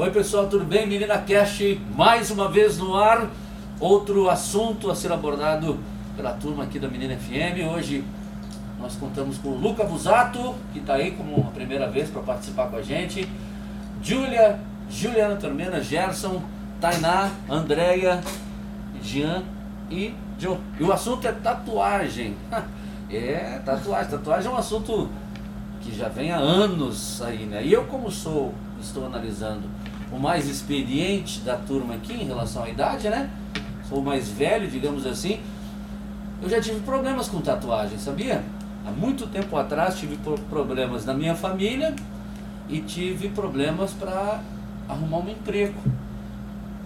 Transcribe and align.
Oi 0.00 0.10
pessoal, 0.10 0.46
tudo 0.46 0.64
bem? 0.64 0.86
Menina 0.86 1.18
Cash, 1.18 1.76
mais 1.94 2.30
uma 2.30 2.48
vez 2.48 2.78
no 2.78 2.96
ar. 2.96 3.28
Outro 3.78 4.30
assunto 4.30 4.90
a 4.90 4.94
ser 4.94 5.12
abordado 5.12 5.78
pela 6.16 6.32
turma 6.32 6.64
aqui 6.64 6.78
da 6.78 6.88
Menina 6.88 7.14
FM. 7.18 7.70
Hoje 7.70 8.02
nós 8.80 8.96
contamos 8.96 9.36
com 9.36 9.50
o 9.50 9.58
Luca 9.58 9.84
Busato, 9.84 10.54
que 10.72 10.78
está 10.78 10.94
aí 10.94 11.10
como 11.10 11.46
a 11.46 11.50
primeira 11.50 11.86
vez 11.86 12.08
para 12.08 12.22
participar 12.22 12.68
com 12.68 12.76
a 12.76 12.82
gente. 12.82 13.28
Júlia, 14.02 14.58
Juliana 14.88 15.36
Tormena, 15.36 15.82
Gerson, 15.82 16.42
Tainá, 16.80 17.30
Andréia, 17.46 18.22
Jean 19.02 19.42
e 19.90 20.14
Joe. 20.38 20.56
E 20.78 20.82
o 20.82 20.90
assunto 20.90 21.28
é 21.28 21.32
tatuagem. 21.32 22.36
é, 23.12 23.60
tatuagem. 23.66 24.10
Tatuagem 24.12 24.50
é 24.50 24.54
um 24.54 24.56
assunto 24.56 25.10
que 25.82 25.94
já 25.94 26.08
vem 26.08 26.32
há 26.32 26.38
anos 26.38 27.20
aí, 27.20 27.44
né? 27.44 27.62
E 27.62 27.70
eu 27.70 27.84
como 27.84 28.10
sou, 28.10 28.54
estou 28.80 29.04
analisando 29.04 29.68
o 30.12 30.18
mais 30.18 30.48
experiente 30.48 31.40
da 31.40 31.56
turma 31.56 31.94
aqui 31.94 32.12
em 32.12 32.24
relação 32.24 32.64
à 32.64 32.68
idade, 32.68 33.08
né? 33.08 33.30
Sou 33.88 33.98
o 33.98 34.02
mais 34.02 34.28
velho, 34.28 34.68
digamos 34.68 35.06
assim. 35.06 35.40
Eu 36.42 36.48
já 36.48 36.60
tive 36.60 36.80
problemas 36.80 37.28
com 37.28 37.40
tatuagem, 37.40 37.98
sabia? 37.98 38.42
Há 38.86 38.90
muito 38.90 39.26
tempo 39.26 39.56
atrás 39.56 39.98
tive 39.98 40.16
problemas 40.48 41.04
na 41.04 41.12
minha 41.12 41.34
família 41.34 41.94
e 42.68 42.80
tive 42.80 43.28
problemas 43.28 43.92
para 43.92 44.40
arrumar 44.88 45.18
um 45.18 45.28
emprego. 45.28 45.80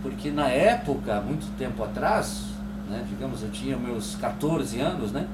Porque 0.02 0.30
na 0.30 0.48
época, 0.48 1.20
muito 1.20 1.46
tempo 1.56 1.82
atrás, 1.82 2.44
né, 2.88 3.04
digamos, 3.08 3.42
eu 3.42 3.50
tinha 3.50 3.76
meus 3.76 4.16
14 4.16 4.80
anos, 4.80 5.12
né? 5.12 5.26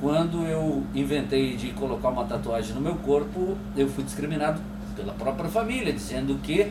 Quando 0.00 0.44
eu 0.46 0.82
inventei 0.94 1.56
de 1.56 1.68
colocar 1.72 2.08
uma 2.08 2.24
tatuagem 2.24 2.74
no 2.74 2.80
meu 2.80 2.96
corpo, 2.96 3.56
eu 3.76 3.88
fui 3.88 4.02
discriminado 4.02 4.60
pela 5.00 5.14
própria 5.14 5.48
família, 5.48 5.92
dizendo 5.92 6.38
que 6.42 6.70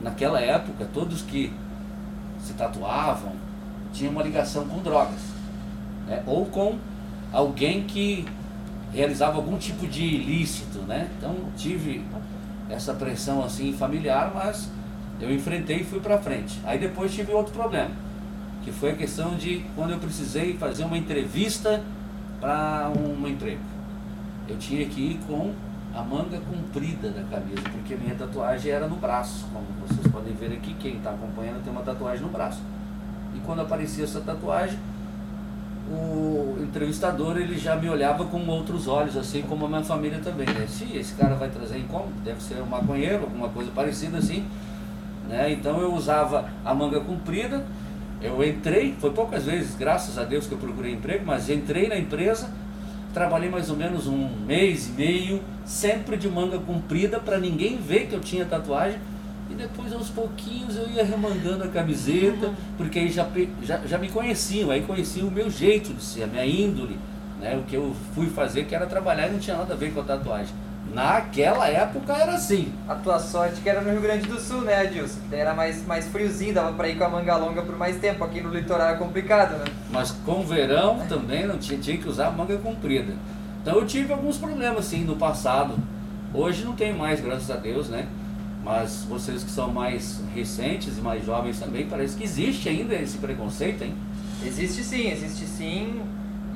naquela 0.00 0.40
época 0.40 0.86
todos 0.92 1.22
que 1.22 1.52
se 2.38 2.52
tatuavam 2.54 3.32
tinham 3.92 4.12
uma 4.12 4.22
ligação 4.22 4.66
com 4.66 4.78
drogas, 4.82 5.20
né? 6.06 6.22
ou 6.26 6.46
com 6.46 6.78
alguém 7.32 7.84
que 7.84 8.26
realizava 8.92 9.36
algum 9.36 9.56
tipo 9.56 9.86
de 9.86 10.02
ilícito, 10.02 10.80
né? 10.80 11.08
Então 11.16 11.34
tive 11.56 12.04
essa 12.68 12.92
pressão 12.94 13.42
assim 13.42 13.72
familiar, 13.72 14.32
mas 14.34 14.68
eu 15.20 15.32
enfrentei 15.32 15.78
e 15.78 15.84
fui 15.84 16.00
para 16.00 16.18
frente. 16.18 16.60
Aí 16.64 16.78
depois 16.78 17.12
tive 17.12 17.32
outro 17.32 17.52
problema, 17.52 17.90
que 18.64 18.72
foi 18.72 18.90
a 18.90 18.96
questão 18.96 19.36
de 19.36 19.64
quando 19.74 19.90
eu 19.90 19.98
precisei 19.98 20.54
fazer 20.54 20.84
uma 20.84 20.98
entrevista 20.98 21.82
para 22.40 22.90
um 22.96 23.26
emprego. 23.26 23.60
Eu 24.48 24.56
tinha 24.56 24.84
que 24.86 25.00
ir 25.00 25.20
com 25.26 25.52
a 25.94 26.02
manga 26.02 26.40
comprida 26.40 27.10
da 27.10 27.22
camisa, 27.24 27.62
porque 27.72 27.96
minha 27.96 28.14
tatuagem 28.14 28.72
era 28.72 28.86
no 28.86 28.96
braço. 28.96 29.46
Como 29.52 29.64
vocês 29.86 30.06
podem 30.12 30.34
ver 30.34 30.52
aqui, 30.52 30.74
quem 30.74 30.96
está 30.96 31.10
acompanhando 31.10 31.62
tem 31.62 31.72
uma 31.72 31.82
tatuagem 31.82 32.22
no 32.22 32.28
braço. 32.28 32.60
E 33.34 33.40
quando 33.40 33.60
aparecia 33.60 34.04
essa 34.04 34.20
tatuagem, 34.20 34.78
o 35.90 36.56
entrevistador 36.60 37.36
ele 37.36 37.58
já 37.58 37.74
me 37.76 37.88
olhava 37.88 38.24
com 38.24 38.46
outros 38.46 38.86
olhos, 38.86 39.16
assim 39.16 39.42
como 39.42 39.66
a 39.66 39.68
minha 39.68 39.82
família 39.82 40.20
também. 40.22 40.46
Né? 40.46 40.66
Se 40.68 40.96
esse 40.96 41.14
cara 41.14 41.34
vai 41.34 41.48
trazer 41.48 41.78
incômodo, 41.78 42.12
deve 42.24 42.42
ser 42.42 42.62
um 42.62 42.66
maconheiro, 42.66 43.22
alguma 43.22 43.48
coisa 43.48 43.70
parecida 43.72 44.18
assim. 44.18 44.46
Né? 45.28 45.52
Então 45.52 45.80
eu 45.80 45.92
usava 45.92 46.48
a 46.64 46.74
manga 46.74 47.00
comprida 47.00 47.64
eu 48.20 48.44
entrei, 48.44 48.94
foi 49.00 49.10
poucas 49.12 49.46
vezes, 49.46 49.74
graças 49.74 50.18
a 50.18 50.24
Deus 50.24 50.46
que 50.46 50.52
eu 50.52 50.58
procurei 50.58 50.92
emprego, 50.92 51.24
mas 51.24 51.48
entrei 51.48 51.88
na 51.88 51.96
empresa, 51.96 52.50
trabalhei 53.12 53.48
mais 53.48 53.70
ou 53.70 53.76
menos 53.76 54.06
um 54.06 54.28
mês 54.46 54.88
e 54.88 54.92
meio, 54.92 55.42
sempre 55.64 56.16
de 56.16 56.28
manga 56.28 56.58
comprida, 56.58 57.18
para 57.18 57.38
ninguém 57.38 57.76
ver 57.76 58.06
que 58.06 58.14
eu 58.14 58.20
tinha 58.20 58.44
tatuagem. 58.44 58.98
E 59.50 59.54
depois, 59.54 59.92
aos 59.92 60.08
pouquinhos, 60.08 60.76
eu 60.76 60.88
ia 60.90 61.04
remangando 61.04 61.64
a 61.64 61.68
camiseta, 61.68 62.46
uhum. 62.46 62.54
porque 62.76 63.00
aí 63.00 63.10
já, 63.10 63.28
já, 63.62 63.78
já 63.78 63.98
me 63.98 64.08
conheciam, 64.08 64.70
aí 64.70 64.82
conheciam 64.82 65.26
o 65.26 65.30
meu 65.30 65.50
jeito 65.50 65.92
de 65.92 66.02
ser, 66.02 66.22
a 66.22 66.26
minha 66.28 66.46
índole, 66.46 66.96
né? 67.40 67.56
o 67.56 67.62
que 67.62 67.74
eu 67.74 67.94
fui 68.14 68.28
fazer, 68.28 68.64
que 68.66 68.74
era 68.74 68.86
trabalhar 68.86 69.28
e 69.28 69.32
não 69.32 69.40
tinha 69.40 69.56
nada 69.56 69.74
a 69.74 69.76
ver 69.76 69.92
com 69.92 70.00
a 70.00 70.04
tatuagem. 70.04 70.54
Naquela 70.92 71.68
época 71.68 72.12
era 72.12 72.32
assim. 72.32 72.72
A 72.88 72.94
tua 72.96 73.18
sorte 73.18 73.60
que 73.60 73.68
era 73.68 73.80
no 73.80 73.90
Rio 73.90 74.00
Grande 74.00 74.26
do 74.26 74.40
Sul, 74.40 74.62
né, 74.62 74.80
Adilson? 74.80 75.20
Era 75.30 75.54
mais, 75.54 75.86
mais 75.86 76.06
friozinho, 76.08 76.54
dava 76.54 76.72
pra 76.72 76.88
ir 76.88 76.98
com 76.98 77.04
a 77.04 77.08
manga 77.08 77.36
longa 77.36 77.62
por 77.62 77.76
mais 77.76 77.96
tempo. 77.96 78.24
Aqui 78.24 78.40
no 78.40 78.50
litoral 78.50 78.90
é 78.90 78.96
complicado, 78.96 79.56
né? 79.58 79.64
Mas 79.90 80.10
com 80.10 80.42
verão 80.42 80.98
também 81.08 81.46
não 81.46 81.58
tinha, 81.58 81.78
tinha 81.78 81.96
que 81.96 82.08
usar 82.08 82.30
manga 82.32 82.58
comprida. 82.58 83.14
Então 83.62 83.76
eu 83.76 83.86
tive 83.86 84.12
alguns 84.12 84.36
problemas, 84.36 84.86
sim, 84.86 85.04
no 85.04 85.16
passado. 85.16 85.78
Hoje 86.34 86.64
não 86.64 86.74
tem 86.74 86.92
mais, 86.92 87.20
graças 87.20 87.50
a 87.50 87.56
Deus, 87.56 87.88
né? 87.88 88.06
Mas 88.64 89.04
vocês 89.08 89.44
que 89.44 89.50
são 89.50 89.72
mais 89.72 90.20
recentes 90.34 90.98
e 90.98 91.00
mais 91.00 91.24
jovens 91.24 91.58
também, 91.58 91.86
parece 91.86 92.16
que 92.16 92.24
existe 92.24 92.68
ainda 92.68 92.94
esse 92.94 93.16
preconceito, 93.18 93.84
hein? 93.84 93.94
Existe 94.44 94.82
sim, 94.82 95.10
existe 95.10 95.46
sim. 95.46 96.00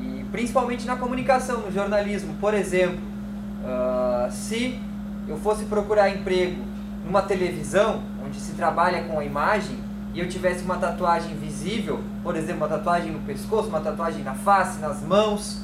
E 0.00 0.24
principalmente 0.30 0.86
na 0.86 0.96
comunicação, 0.96 1.60
no 1.60 1.72
jornalismo. 1.72 2.34
Por 2.40 2.52
exemplo, 2.52 3.13
Uh, 3.64 4.30
se 4.30 4.78
eu 5.26 5.38
fosse 5.38 5.64
procurar 5.64 6.10
emprego 6.10 6.62
numa 7.04 7.22
televisão, 7.22 8.02
onde 8.24 8.38
se 8.38 8.52
trabalha 8.52 9.04
com 9.04 9.18
a 9.18 9.24
imagem, 9.24 9.78
e 10.12 10.20
eu 10.20 10.28
tivesse 10.28 10.62
uma 10.62 10.76
tatuagem 10.76 11.34
visível, 11.36 12.00
por 12.22 12.36
exemplo, 12.36 12.58
uma 12.58 12.68
tatuagem 12.68 13.10
no 13.10 13.20
pescoço, 13.20 13.68
uma 13.68 13.80
tatuagem 13.80 14.22
na 14.22 14.34
face, 14.34 14.78
nas 14.80 15.02
mãos, 15.02 15.60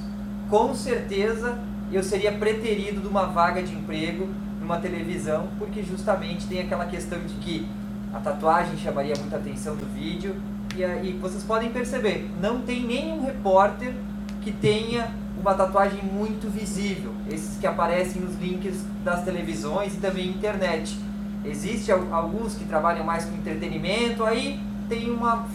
com 0.49 0.75
certeza 0.75 1.59
eu 1.93 2.03
seria 2.03 2.33
preterido 2.33 3.01
de 3.01 3.07
uma 3.07 3.27
vaga 3.27 3.63
de 3.63 3.75
emprego 3.75 4.29
numa 4.61 4.79
televisão, 4.79 5.49
porque 5.59 5.83
justamente 5.83 6.47
tem 6.47 6.61
aquela 6.61 6.87
questão 6.87 7.19
de 7.21 7.35
que 7.35 7.69
a 8.13 8.19
tatuagem 8.19 8.77
chamaria 8.77 9.15
muita 9.19 9.37
atenção 9.37 9.77
do 9.77 9.87
vídeo, 9.87 10.35
e, 10.75 10.83
e 10.83 11.19
vocês 11.21 11.43
podem 11.43 11.71
perceber, 11.71 12.29
não 12.41 12.63
tem 12.63 12.85
nenhum 12.85 13.25
repórter 13.25 13.95
que 14.41 14.53
tenha 14.53 15.11
uma 15.39 15.55
tatuagem 15.55 16.03
muito 16.03 16.51
visível, 16.51 17.13
esses 17.31 17.59
que 17.59 17.67
aparecem 17.67 18.21
nos 18.21 18.37
links 18.39 18.85
das 19.05 19.25
televisões 19.25 19.95
e 19.95 19.97
também 19.99 20.29
internet. 20.29 20.99
Existem 21.45 21.95
alguns 22.11 22.55
que 22.55 22.65
trabalham 22.65 23.05
mais 23.05 23.25
com 23.25 23.35
entretenimento, 23.35 24.25
aí 24.25 24.61
tem 24.89 25.11
uma 25.11 25.47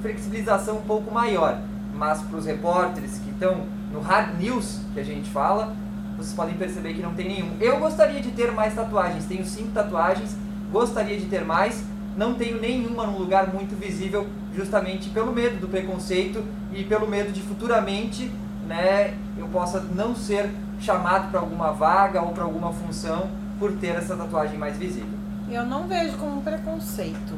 flexibilização 0.00 0.78
um 0.78 0.82
pouco 0.82 1.12
maior, 1.12 1.60
mas 1.94 2.22
para 2.22 2.38
os 2.38 2.46
repórteres 2.46 3.18
que 3.18 3.30
estão 3.30 3.66
no 3.92 4.00
hard 4.00 4.40
news, 4.40 4.80
que 4.94 5.00
a 5.00 5.04
gente 5.04 5.28
fala, 5.28 5.74
vocês 6.16 6.34
podem 6.34 6.54
perceber 6.54 6.94
que 6.94 7.02
não 7.02 7.14
tem 7.14 7.28
nenhum. 7.28 7.56
Eu 7.60 7.78
gostaria 7.78 8.20
de 8.20 8.30
ter 8.30 8.52
mais 8.52 8.74
tatuagens, 8.74 9.26
tenho 9.26 9.44
cinco 9.44 9.72
tatuagens, 9.72 10.36
gostaria 10.72 11.18
de 11.18 11.26
ter 11.26 11.44
mais, 11.44 11.84
não 12.16 12.34
tenho 12.34 12.60
nenhuma 12.60 13.06
num 13.06 13.18
lugar 13.18 13.52
muito 13.52 13.78
visível, 13.78 14.26
justamente 14.56 15.10
pelo 15.10 15.32
medo 15.32 15.60
do 15.60 15.68
preconceito 15.68 16.42
e 16.72 16.84
pelo 16.84 17.08
medo 17.08 17.32
de 17.32 17.40
futuramente 17.42 18.30
né, 18.66 19.14
eu 19.36 19.46
possa 19.48 19.80
não 19.80 20.14
ser 20.14 20.50
chamado 20.80 21.30
para 21.30 21.40
alguma 21.40 21.72
vaga 21.72 22.22
ou 22.22 22.32
para 22.32 22.44
alguma 22.44 22.72
função 22.72 23.28
por 23.58 23.72
ter 23.72 23.96
essa 23.96 24.16
tatuagem 24.16 24.58
mais 24.58 24.76
visível. 24.76 25.18
Eu 25.50 25.64
não 25.64 25.86
vejo 25.86 26.16
como 26.18 26.42
preconceito 26.42 27.34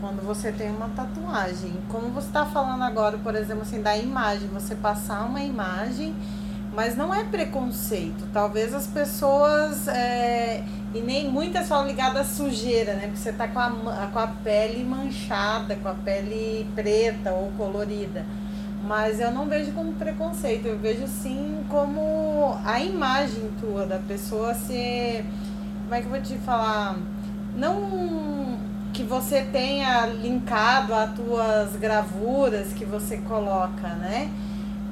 quando 0.00 0.24
você 0.24 0.52
tem 0.52 0.70
uma 0.70 0.88
tatuagem. 0.88 1.72
Como 1.88 2.08
você 2.08 2.26
está 2.26 2.44
falando 2.44 2.82
agora, 2.82 3.16
por 3.18 3.34
exemplo, 3.34 3.62
assim, 3.62 3.80
da 3.80 3.96
imagem, 3.96 4.48
você 4.48 4.74
passar 4.74 5.24
uma 5.24 5.40
imagem, 5.40 6.14
mas 6.74 6.96
não 6.96 7.14
é 7.14 7.24
preconceito. 7.24 8.28
Talvez 8.32 8.74
as 8.74 8.86
pessoas. 8.86 9.88
É, 9.88 10.62
e 10.94 11.00
nem 11.00 11.30
muitas 11.30 11.66
são 11.66 11.86
ligadas 11.86 12.20
à 12.20 12.24
sujeira, 12.24 12.94
né? 12.94 13.06
Porque 13.06 13.18
você 13.18 13.32
tá 13.32 13.48
com 13.48 13.58
a, 13.58 13.70
com 14.12 14.18
a 14.18 14.26
pele 14.26 14.84
manchada, 14.84 15.74
com 15.76 15.88
a 15.88 15.94
pele 15.94 16.68
preta 16.74 17.32
ou 17.32 17.50
colorida 17.56 18.24
mas 18.86 19.18
eu 19.18 19.30
não 19.30 19.46
vejo 19.46 19.72
como 19.72 19.92
preconceito, 19.94 20.66
eu 20.66 20.78
vejo 20.78 21.06
sim 21.06 21.64
como 21.68 22.58
a 22.64 22.80
imagem 22.80 23.50
tua 23.58 23.86
da 23.86 23.98
pessoa 23.98 24.54
ser. 24.54 25.24
Como 25.82 25.94
é 25.94 26.00
que 26.00 26.06
eu 26.06 26.10
vou 26.10 26.20
te 26.20 26.36
falar? 26.38 26.96
Não 27.56 28.58
que 28.92 29.02
você 29.02 29.42
tenha 29.42 30.06
linkado 30.06 30.94
as 30.94 31.12
tuas 31.14 31.76
gravuras 31.76 32.72
que 32.72 32.84
você 32.84 33.16
coloca, 33.18 33.88
né? 33.88 34.30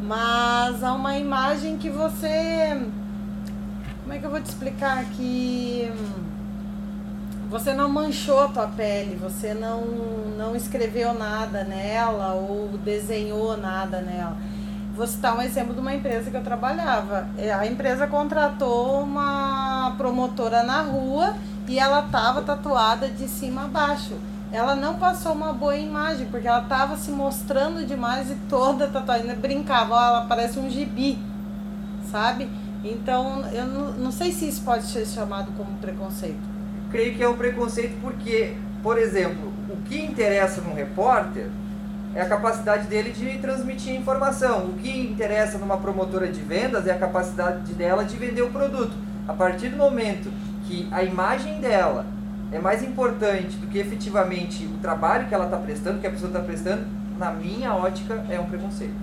Mas 0.02 0.82
há 0.82 0.92
uma 0.92 1.16
imagem 1.16 1.76
que 1.76 1.88
você. 1.88 2.80
Como 4.02 4.12
é 4.12 4.18
que 4.18 4.24
eu 4.24 4.30
vou 4.30 4.40
te 4.40 4.46
explicar? 4.46 5.04
Que 5.10 5.92
você 7.52 7.74
não 7.74 7.86
manchou 7.86 8.40
a 8.40 8.48
tua 8.48 8.66
pele, 8.66 9.14
você 9.14 9.52
não, 9.52 9.82
não 10.38 10.56
escreveu 10.56 11.12
nada 11.12 11.62
nela 11.62 12.32
ou 12.32 12.78
desenhou 12.78 13.58
nada 13.58 14.00
nela. 14.00 14.38
Vou 14.96 15.06
citar 15.06 15.36
um 15.36 15.42
exemplo 15.42 15.74
de 15.74 15.80
uma 15.80 15.94
empresa 15.94 16.30
que 16.30 16.36
eu 16.36 16.42
trabalhava. 16.42 17.28
É, 17.36 17.52
a 17.52 17.66
empresa 17.66 18.06
contratou 18.06 19.02
uma 19.02 19.94
promotora 19.98 20.62
na 20.62 20.80
rua 20.80 21.34
e 21.68 21.78
ela 21.78 22.06
estava 22.06 22.40
tatuada 22.40 23.06
de 23.08 23.28
cima 23.28 23.64
a 23.64 23.68
baixo. 23.68 24.14
Ela 24.50 24.74
não 24.74 24.94
passou 24.94 25.32
uma 25.32 25.52
boa 25.52 25.76
imagem, 25.76 26.28
porque 26.28 26.48
ela 26.48 26.62
estava 26.62 26.96
se 26.96 27.10
mostrando 27.10 27.86
demais 27.86 28.30
e 28.30 28.34
toda 28.48 28.86
a 28.86 28.88
tatuagem 28.88 29.34
brincava, 29.34 29.94
ela 29.94 30.26
parece 30.26 30.58
um 30.58 30.70
gibi, 30.70 31.18
sabe? 32.10 32.48
Então, 32.82 33.44
eu 33.52 33.66
não, 33.66 33.92
não 33.92 34.10
sei 34.10 34.32
se 34.32 34.48
isso 34.48 34.62
pode 34.62 34.84
ser 34.84 35.06
chamado 35.06 35.52
como 35.52 35.76
preconceito. 35.78 36.51
Creio 36.92 37.14
que 37.14 37.22
é 37.22 37.28
um 37.28 37.36
preconceito 37.36 37.98
porque, 38.02 38.54
por 38.82 38.98
exemplo, 38.98 39.50
o 39.70 39.76
que 39.88 39.98
interessa 39.98 40.60
num 40.60 40.74
repórter 40.74 41.46
é 42.14 42.20
a 42.20 42.28
capacidade 42.28 42.86
dele 42.86 43.10
de 43.10 43.38
transmitir 43.38 43.94
informação. 43.94 44.66
O 44.66 44.74
que 44.74 44.90
interessa 44.90 45.56
numa 45.56 45.78
promotora 45.78 46.28
de 46.28 46.40
vendas 46.42 46.86
é 46.86 46.92
a 46.92 46.98
capacidade 46.98 47.72
dela 47.72 48.04
de 48.04 48.14
vender 48.16 48.42
o 48.42 48.50
produto. 48.50 48.92
A 49.26 49.32
partir 49.32 49.70
do 49.70 49.76
momento 49.78 50.30
que 50.66 50.86
a 50.92 51.02
imagem 51.02 51.58
dela 51.60 52.04
é 52.52 52.58
mais 52.58 52.82
importante 52.82 53.56
do 53.56 53.66
que 53.66 53.78
efetivamente 53.78 54.66
o 54.66 54.78
trabalho 54.78 55.26
que 55.26 55.34
ela 55.34 55.46
está 55.46 55.56
prestando, 55.56 56.00
que 56.00 56.06
a 56.06 56.10
pessoa 56.10 56.28
está 56.28 56.40
prestando, 56.40 56.84
na 57.18 57.30
minha 57.30 57.74
ótica, 57.74 58.22
é 58.28 58.38
um 58.38 58.44
preconceito. 58.44 58.94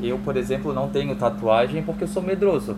Eu, 0.00 0.16
por 0.18 0.36
exemplo, 0.36 0.72
não 0.72 0.88
tenho 0.88 1.14
tatuagem 1.16 1.82
porque 1.82 2.04
eu 2.04 2.08
sou 2.08 2.22
medroso. 2.22 2.76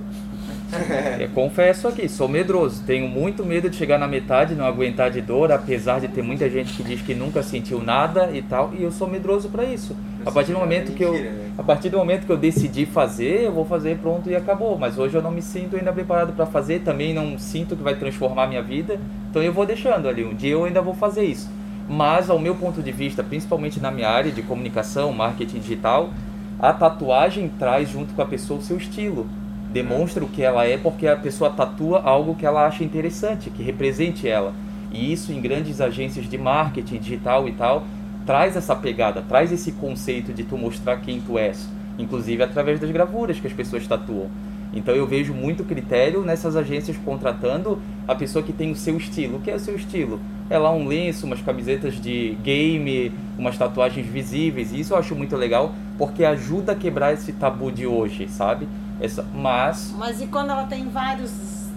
É, 1.18 1.28
confesso 1.34 1.88
aqui, 1.88 2.08
sou 2.08 2.28
medroso. 2.28 2.82
Tenho 2.84 3.08
muito 3.08 3.44
medo 3.44 3.68
de 3.68 3.76
chegar 3.76 3.98
na 3.98 4.06
metade, 4.06 4.54
não 4.54 4.64
aguentar 4.64 5.10
de 5.10 5.20
dor, 5.20 5.50
apesar 5.50 6.00
de 6.00 6.08
ter 6.08 6.22
muita 6.22 6.48
gente 6.48 6.72
que 6.72 6.82
diz 6.82 7.00
que 7.02 7.14
nunca 7.14 7.42
sentiu 7.42 7.82
nada 7.82 8.30
e 8.32 8.42
tal. 8.42 8.72
E 8.78 8.82
eu 8.82 8.90
sou 8.90 9.08
medroso 9.08 9.48
para 9.48 9.64
isso. 9.64 9.96
A 10.24 10.30
partir 10.30 10.52
do 10.52 10.58
momento 10.58 10.92
que 10.92 11.02
eu, 11.02 11.12
né? 11.14 11.50
a 11.58 11.62
partir 11.62 11.88
do 11.88 11.98
momento 11.98 12.26
que 12.26 12.32
eu 12.32 12.36
decidi 12.36 12.86
fazer, 12.86 13.44
eu 13.44 13.52
vou 13.52 13.64
fazer 13.64 13.98
pronto 13.98 14.30
e 14.30 14.36
acabou. 14.36 14.78
Mas 14.78 14.98
hoje 14.98 15.14
eu 15.14 15.22
não 15.22 15.30
me 15.30 15.42
sinto 15.42 15.76
ainda 15.76 15.92
preparado 15.92 16.32
para 16.32 16.46
fazer. 16.46 16.80
Também 16.80 17.12
não 17.12 17.38
sinto 17.38 17.76
que 17.76 17.82
vai 17.82 17.96
transformar 17.96 18.46
minha 18.46 18.62
vida. 18.62 18.98
Então 19.30 19.42
eu 19.42 19.52
vou 19.52 19.66
deixando 19.66 20.08
ali. 20.08 20.24
Um 20.24 20.34
dia 20.34 20.52
eu 20.52 20.64
ainda 20.64 20.80
vou 20.80 20.94
fazer 20.94 21.24
isso. 21.24 21.50
Mas 21.88 22.30
ao 22.30 22.38
meu 22.38 22.54
ponto 22.54 22.82
de 22.82 22.92
vista, 22.92 23.22
principalmente 23.22 23.80
na 23.80 23.90
minha 23.90 24.08
área 24.08 24.30
de 24.30 24.42
comunicação, 24.42 25.12
marketing 25.12 25.58
digital, 25.58 26.10
a 26.56 26.72
tatuagem 26.72 27.50
traz 27.58 27.88
junto 27.88 28.14
com 28.14 28.22
a 28.22 28.26
pessoa 28.26 28.60
o 28.60 28.62
seu 28.62 28.76
estilo 28.76 29.26
demonstra 29.72 30.24
o 30.24 30.28
que 30.28 30.42
ela 30.42 30.66
é 30.66 30.76
porque 30.76 31.06
a 31.06 31.16
pessoa 31.16 31.50
tatua 31.50 32.00
algo 32.02 32.34
que 32.34 32.44
ela 32.44 32.66
acha 32.66 32.82
interessante, 32.82 33.50
que 33.50 33.62
represente 33.62 34.28
ela. 34.28 34.52
E 34.92 35.12
isso 35.12 35.32
em 35.32 35.40
grandes 35.40 35.80
agências 35.80 36.28
de 36.28 36.36
marketing 36.36 36.98
digital 36.98 37.48
e 37.48 37.52
tal 37.52 37.84
traz 38.26 38.56
essa 38.56 38.76
pegada, 38.76 39.22
traz 39.22 39.50
esse 39.50 39.72
conceito 39.72 40.32
de 40.32 40.44
tu 40.44 40.56
mostrar 40.56 40.98
quem 40.98 41.20
tu 41.20 41.38
és, 41.38 41.68
inclusive 41.98 42.42
através 42.42 42.78
das 42.78 42.90
gravuras 42.90 43.40
que 43.40 43.46
as 43.46 43.52
pessoas 43.52 43.86
tatuam. 43.86 44.28
Então 44.72 44.94
eu 44.94 45.06
vejo 45.06 45.34
muito 45.34 45.64
critério 45.64 46.22
nessas 46.22 46.54
agências 46.54 46.96
contratando 47.04 47.80
a 48.06 48.14
pessoa 48.14 48.42
que 48.42 48.52
tem 48.52 48.70
o 48.70 48.76
seu 48.76 48.96
estilo. 48.96 49.38
O 49.38 49.40
que 49.40 49.50
é 49.50 49.54
o 49.54 49.58
seu 49.58 49.74
estilo? 49.74 50.20
É 50.48 50.56
lá 50.58 50.72
um 50.72 50.86
lenço, 50.86 51.26
umas 51.26 51.42
camisetas 51.42 52.00
de 52.00 52.36
game, 52.42 53.12
umas 53.36 53.58
tatuagens 53.58 54.06
visíveis. 54.06 54.72
E 54.72 54.80
isso 54.80 54.92
eu 54.92 54.98
acho 54.98 55.14
muito 55.14 55.34
legal 55.34 55.74
porque 55.98 56.24
ajuda 56.24 56.72
a 56.72 56.76
quebrar 56.76 57.12
esse 57.12 57.32
tabu 57.32 57.72
de 57.72 57.86
hoje, 57.86 58.28
sabe? 58.28 58.68
Essa, 59.00 59.24
mas. 59.34 59.92
Mas 59.96 60.20
e 60.20 60.26
quando 60.26 60.50
ela 60.50 60.66
tem 60.66 60.88
vários 60.88 61.30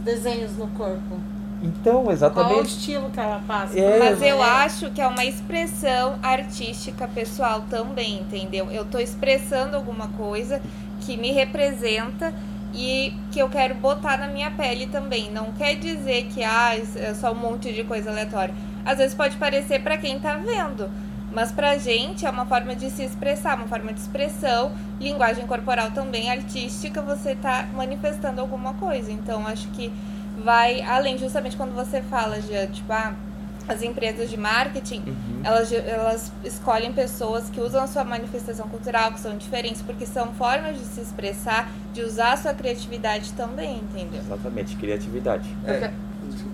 desenhos 0.03 0.57
no 0.57 0.67
corpo? 0.69 1.19
Então, 1.61 2.11
exatamente. 2.11 2.53
Qual 2.53 2.61
o 2.61 2.65
estilo 2.65 3.09
que 3.09 3.19
ela 3.19 3.41
passa? 3.47 3.79
É, 3.79 3.97
mas 3.97 4.21
eu 4.21 4.43
acho 4.43 4.91
que 4.91 4.99
é 4.99 5.07
uma 5.07 5.23
expressão 5.23 6.19
artística 6.21 7.07
pessoal 7.07 7.63
também, 7.69 8.19
entendeu? 8.19 8.69
Eu 8.69 8.83
tô 8.83 8.99
expressando 8.99 9.77
alguma 9.77 10.09
coisa 10.09 10.61
que 10.99 11.15
me 11.15 11.31
representa 11.31 12.33
e 12.73 13.13
que 13.31 13.39
eu 13.39 13.47
quero 13.47 13.75
botar 13.75 14.17
na 14.17 14.27
minha 14.27 14.51
pele 14.51 14.87
também. 14.87 15.31
Não 15.31 15.53
quer 15.53 15.75
dizer 15.75 16.25
que 16.33 16.43
ah, 16.43 16.75
é 16.75 17.13
só 17.13 17.31
um 17.31 17.35
monte 17.35 17.71
de 17.71 17.85
coisa 17.85 18.09
aleatória. 18.09 18.53
Às 18.85 18.97
vezes 18.97 19.15
pode 19.15 19.37
parecer 19.37 19.81
para 19.81 19.97
quem 19.97 20.19
tá 20.19 20.35
vendo, 20.35 20.89
mas 21.33 21.51
pra 21.51 21.77
gente 21.77 22.25
é 22.25 22.29
uma 22.29 22.45
forma 22.45 22.75
de 22.75 22.89
se 22.89 23.03
expressar, 23.03 23.57
uma 23.57 23.67
forma 23.67 23.91
de 23.91 23.99
expressão, 23.99 24.71
linguagem 24.99 25.47
corporal 25.47 25.91
também 25.91 26.29
artística, 26.29 27.01
você 27.01 27.35
tá 27.35 27.67
manifestando 27.73 28.39
alguma 28.39 28.75
coisa. 28.75 29.11
Então 29.11 29.45
acho 29.47 29.67
que 29.69 29.91
vai 30.43 30.81
além, 30.81 31.17
justamente 31.17 31.57
quando 31.57 31.73
você 31.73 32.01
fala 32.01 32.39
de 32.39 32.67
tipo, 32.67 32.91
ah, 32.91 33.13
as 33.67 33.81
empresas 33.81 34.29
de 34.29 34.37
marketing, 34.37 35.03
uhum. 35.07 35.41
elas, 35.43 35.71
elas 35.71 36.31
escolhem 36.43 36.91
pessoas 36.91 37.49
que 37.49 37.61
usam 37.61 37.83
a 37.83 37.87
sua 37.87 38.03
manifestação 38.03 38.67
cultural, 38.67 39.13
que 39.13 39.19
são 39.19 39.37
diferentes, 39.37 39.81
porque 39.81 40.05
são 40.05 40.33
formas 40.33 40.77
de 40.77 40.85
se 40.85 41.01
expressar, 41.01 41.69
de 41.93 42.01
usar 42.01 42.33
a 42.33 42.37
sua 42.37 42.53
criatividade 42.53 43.31
também, 43.33 43.77
entendeu? 43.77 44.19
Exatamente, 44.19 44.75
criatividade. 44.75 45.47
É, 45.65 45.91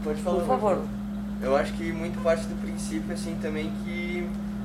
pode 0.03 0.21
falar. 0.21 0.39
Por 0.39 0.47
favor. 0.47 0.83
Eu 1.41 1.55
acho 1.55 1.71
que 1.73 1.91
muito 1.91 2.21
parte 2.21 2.45
do 2.47 2.61
princípio, 2.61 3.13
assim, 3.13 3.35
também 3.41 3.71
que 3.83 4.08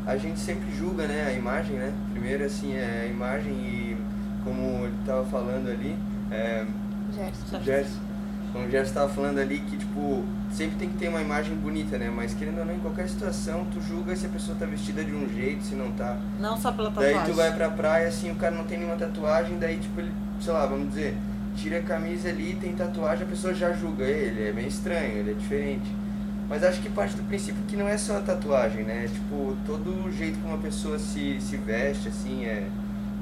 a 0.07 0.17
gente 0.17 0.39
sempre 0.39 0.71
julga, 0.77 1.07
né, 1.07 1.27
a 1.27 1.33
imagem, 1.33 1.77
né? 1.77 1.93
Primeiro, 2.13 2.45
assim, 2.45 2.75
é 2.75 3.03
a 3.05 3.07
imagem 3.07 3.53
e, 3.53 3.97
como 4.45 4.85
ele 4.85 4.95
estava 5.01 5.25
falando 5.25 5.69
ali, 5.69 5.97
é, 6.31 6.65
Gerson. 7.15 7.63
Gerson. 7.63 8.01
Como 8.53 8.67
o 8.67 8.71
Gerson 8.71 8.89
estava 8.89 9.13
falando 9.13 9.39
ali, 9.39 9.59
que, 9.59 9.77
tipo, 9.77 10.25
sempre 10.53 10.77
tem 10.77 10.89
que 10.89 10.97
ter 10.97 11.09
uma 11.09 11.21
imagem 11.21 11.57
bonita, 11.57 11.99
né? 11.99 12.09
Mas, 12.15 12.35
querendo 12.35 12.59
ou 12.59 12.65
não, 12.65 12.75
em 12.75 12.79
qualquer 12.79 13.09
situação, 13.09 13.67
tu 13.73 13.81
julga 13.81 14.15
se 14.15 14.27
a 14.27 14.29
pessoa 14.29 14.57
tá 14.57 14.65
vestida 14.65 15.03
de 15.03 15.13
um 15.13 15.29
jeito, 15.29 15.65
se 15.65 15.75
não 15.75 15.91
tá. 15.93 16.17
Não 16.39 16.57
só 16.57 16.71
pela 16.71 16.91
tatuagem. 16.91 17.17
Daí 17.17 17.27
tu 17.27 17.35
vai 17.35 17.53
pra 17.53 17.69
praia, 17.71 18.07
assim, 18.07 18.31
o 18.31 18.37
cara 18.37 18.55
não 18.55 18.65
tem 18.65 18.79
nenhuma 18.79 18.97
tatuagem, 18.97 19.59
daí, 19.59 19.79
tipo, 19.79 19.99
ele, 20.01 20.13
sei 20.41 20.53
lá, 20.53 20.67
vamos 20.67 20.91
dizer, 20.91 21.17
tira 21.57 21.79
a 21.79 21.83
camisa 21.83 22.29
ali, 22.29 22.57
tem 22.61 22.75
tatuagem, 22.75 23.27
a 23.27 23.29
pessoa 23.29 23.53
já 23.53 23.73
julga 23.73 24.05
ele, 24.05 24.49
é 24.49 24.53
meio 24.53 24.69
estranho, 24.69 25.19
ele 25.19 25.33
é 25.33 25.35
diferente. 25.35 26.04
Mas 26.49 26.63
acho 26.63 26.81
que 26.81 26.91
parte 26.91 27.17
do 27.17 27.23
princípio 27.25 27.63
que 27.67 27.77
não 27.77 27.89
é 27.89 27.97
só 27.97 28.19
a 28.19 28.21
tatuagem, 28.21 28.85
né? 28.85 29.09
Tipo, 29.13 29.57
todo 29.67 30.07
o 30.07 30.13
jeito 30.13 30.39
como 30.41 30.55
uma 30.55 30.63
pessoa 30.63 30.99
se, 30.99 31.41
se 31.41 31.57
veste, 31.57 32.09
assim, 32.09 32.45
é, 32.45 32.69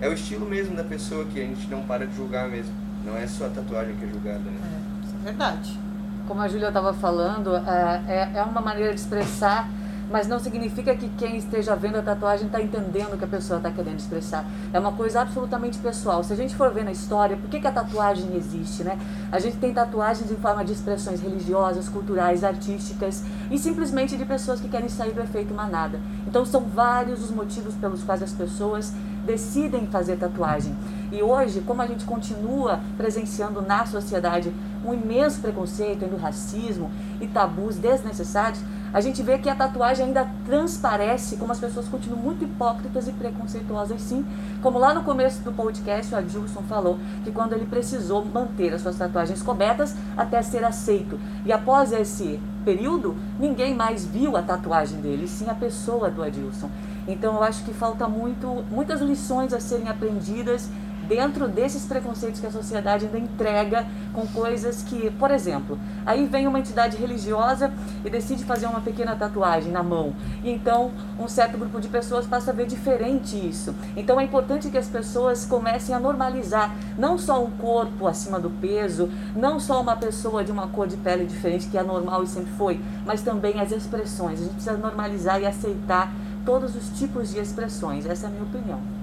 é 0.00 0.08
o 0.08 0.12
estilo 0.12 0.46
mesmo 0.46 0.74
da 0.74 0.84
pessoa 0.84 1.24
que 1.24 1.40
a 1.40 1.44
gente 1.44 1.69
não 1.69 1.82
para 1.82 2.06
de 2.06 2.16
julgar 2.16 2.48
mesmo. 2.48 2.72
Não 3.04 3.16
é 3.16 3.26
só 3.26 3.46
a 3.46 3.50
tatuagem 3.50 3.94
que 3.96 4.04
é 4.04 4.08
julgada, 4.08 4.38
né? 4.38 4.60
É, 4.62 5.06
isso 5.06 5.14
é 5.20 5.24
verdade. 5.24 5.78
Como 6.26 6.40
a 6.40 6.48
Júlia 6.48 6.69
estava 6.69 6.92
falando, 6.92 7.56
é, 7.56 8.02
é, 8.08 8.38
é 8.38 8.42
uma 8.42 8.60
maneira 8.60 8.92
de 8.92 9.00
expressar 9.00 9.69
mas 10.10 10.26
não 10.26 10.38
significa 10.38 10.94
que 10.94 11.08
quem 11.10 11.37
esteja 11.37 11.75
vendo 11.75 11.96
a 11.96 12.02
tatuagem 12.02 12.46
está 12.46 12.60
entendendo 12.60 13.14
o 13.14 13.19
que 13.19 13.25
a 13.25 13.28
pessoa 13.28 13.58
está 13.58 13.70
querendo 13.70 13.99
expressar. 13.99 14.44
É 14.72 14.78
uma 14.78 14.93
coisa 14.93 15.22
absolutamente 15.22 15.78
pessoal. 15.78 16.22
Se 16.22 16.32
a 16.32 16.37
gente 16.37 16.54
for 16.54 16.72
ver 16.72 16.84
na 16.84 16.93
história, 16.93 17.37
por 17.37 17.49
que, 17.49 17.60
que 17.60 17.66
a 17.66 17.72
tatuagem 17.72 18.34
existe, 18.37 18.84
né? 18.84 18.99
A 19.31 19.38
gente 19.38 19.56
tem 19.56 19.72
tatuagens 19.72 20.31
em 20.31 20.37
forma 20.37 20.64
de 20.64 20.72
expressões 20.72 21.20
religiosas, 21.20 21.88
culturais, 21.88 22.44
artísticas 22.44 23.22
e 23.50 23.58
simplesmente 23.58 24.16
de 24.16 24.25
pessoas 24.25 24.60
que 24.60 24.69
querem 24.69 24.88
sair 24.88 25.12
do 25.12 25.20
efeito 25.20 25.54
manada. 25.54 26.00
Então 26.26 26.44
são 26.44 26.62
vários 26.62 27.22
os 27.22 27.31
motivos 27.31 27.75
pelos 27.75 28.02
quais 28.02 28.22
as 28.22 28.32
pessoas 28.32 28.93
decidem 29.25 29.87
fazer 29.87 30.16
tatuagem. 30.16 30.75
E 31.10 31.22
hoje, 31.22 31.60
como 31.60 31.82
a 31.82 31.87
gente 31.87 32.05
continua 32.05 32.81
presenciando 32.96 33.62
na 33.62 33.87
sociedade 33.87 34.52
um 34.84 34.93
imenso 34.94 35.40
preconceito, 35.40 36.06
do 36.06 36.16
racismo 36.16 36.90
e 37.20 37.26
tabus 37.26 37.76
desnecessários, 37.76 38.60
a 38.92 39.00
gente 39.00 39.22
vê 39.22 39.38
que 39.38 39.48
a 39.48 39.54
tatuagem 39.54 40.06
ainda 40.06 40.28
transparece 40.44 41.36
como 41.36 41.52
as 41.52 41.58
pessoas 41.58 41.88
continuam 41.88 42.20
muito 42.20 42.44
hipócritas 42.44 43.08
e 43.08 43.12
preconceituosas, 43.12 44.00
sim. 44.00 44.24
Como 44.60 44.78
lá 44.78 44.93
no 44.93 45.02
começo 45.02 45.40
do 45.43 45.52
podcast, 45.52 46.14
o 46.14 46.19
Adilson 46.19 46.62
falou 46.62 46.98
que 47.24 47.31
quando 47.31 47.55
ele 47.55 47.67
precisou 47.67 48.24
manter 48.24 48.74
as 48.74 48.82
suas 48.82 48.96
tatuagens 48.96 49.43
cobertas 49.43 49.94
até 50.17 50.43
ser 50.43 50.64
aceito. 50.64 51.19
E 51.44 51.52
após 51.52 51.93
esse 51.93 52.38
período, 52.64 53.17
ninguém 53.38 53.74
mais 53.74 54.05
viu 54.05 54.36
a 54.36 54.43
tatuagem 54.43 55.00
dele, 55.00 55.26
sim 55.26 55.48
a 55.48 55.55
pessoa 55.55 56.10
do 56.10 56.22
Adilson. 56.22 56.70
Então 57.08 57.34
eu 57.34 57.43
acho 57.43 57.64
que 57.64 57.72
falta 57.72 58.06
muito, 58.06 58.64
muitas 58.70 59.00
lições 59.00 59.52
a 59.52 59.60
serem 59.60 59.88
aprendidas 59.88 60.69
dentro 61.14 61.46
desses 61.46 61.84
preconceitos 61.84 62.40
que 62.40 62.46
a 62.46 62.50
sociedade 62.50 63.04
ainda 63.04 63.19
entrega 63.19 63.86
com 64.14 64.26
coisas 64.28 64.82
que, 64.82 65.10
por 65.10 65.31
exemplo, 65.31 65.78
aí 66.06 66.24
vem 66.24 66.46
uma 66.46 66.58
entidade 66.58 66.96
religiosa 66.96 67.70
e 68.02 68.08
decide 68.08 68.44
fazer 68.44 68.64
uma 68.64 68.81
pequena 68.81 69.14
tatuagem 69.14 69.70
na 69.70 69.82
mão. 69.82 70.14
E 70.42 70.50
então 70.50 70.90
um 71.20 71.28
certo 71.28 71.58
grupo 71.58 71.82
de 71.82 71.88
pessoas 71.88 72.26
passa 72.26 72.50
a 72.50 72.54
ver 72.54 72.66
diferente 72.66 73.36
isso. 73.36 73.74
Então 73.94 74.19
é 74.19 74.24
importante 74.24 74.70
que 74.70 74.78
as 74.78 74.88
pessoas 74.88 75.44
comecem 75.44 75.94
a 75.94 76.00
normalizar 76.00 76.74
não 76.96 77.19
só 77.19 77.44
um 77.44 77.50
corpo 77.50 78.06
acima 78.06 78.40
do 78.40 78.48
peso, 78.48 79.10
não 79.36 79.60
só 79.60 79.82
uma 79.82 79.96
pessoa 79.96 80.42
de 80.42 80.50
uma 80.50 80.69
cor 80.69 80.88
de 80.88 80.96
pele 80.96 81.26
diferente 81.26 81.69
que 81.69 81.76
é 81.76 81.82
normal 81.82 82.22
e 82.22 82.26
sempre 82.26 82.52
foi, 82.52 82.81
mas 83.04 83.20
também 83.20 83.60
as 83.60 83.70
expressões. 83.70 84.40
A 84.40 84.44
gente 84.44 84.54
precisa 84.54 84.78
normalizar 84.78 85.42
e 85.42 85.46
aceitar 85.46 86.10
todos 86.46 86.74
os 86.74 86.88
tipos 86.98 87.31
de 87.31 87.38
expressões. 87.38 88.06
Essa 88.06 88.26
é 88.26 88.28
a 88.28 88.31
minha 88.31 88.44
opinião. 88.44 89.01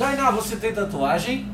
Tainá, 0.00 0.30
você 0.30 0.56
tem 0.56 0.72
tatuagem? 0.72 1.46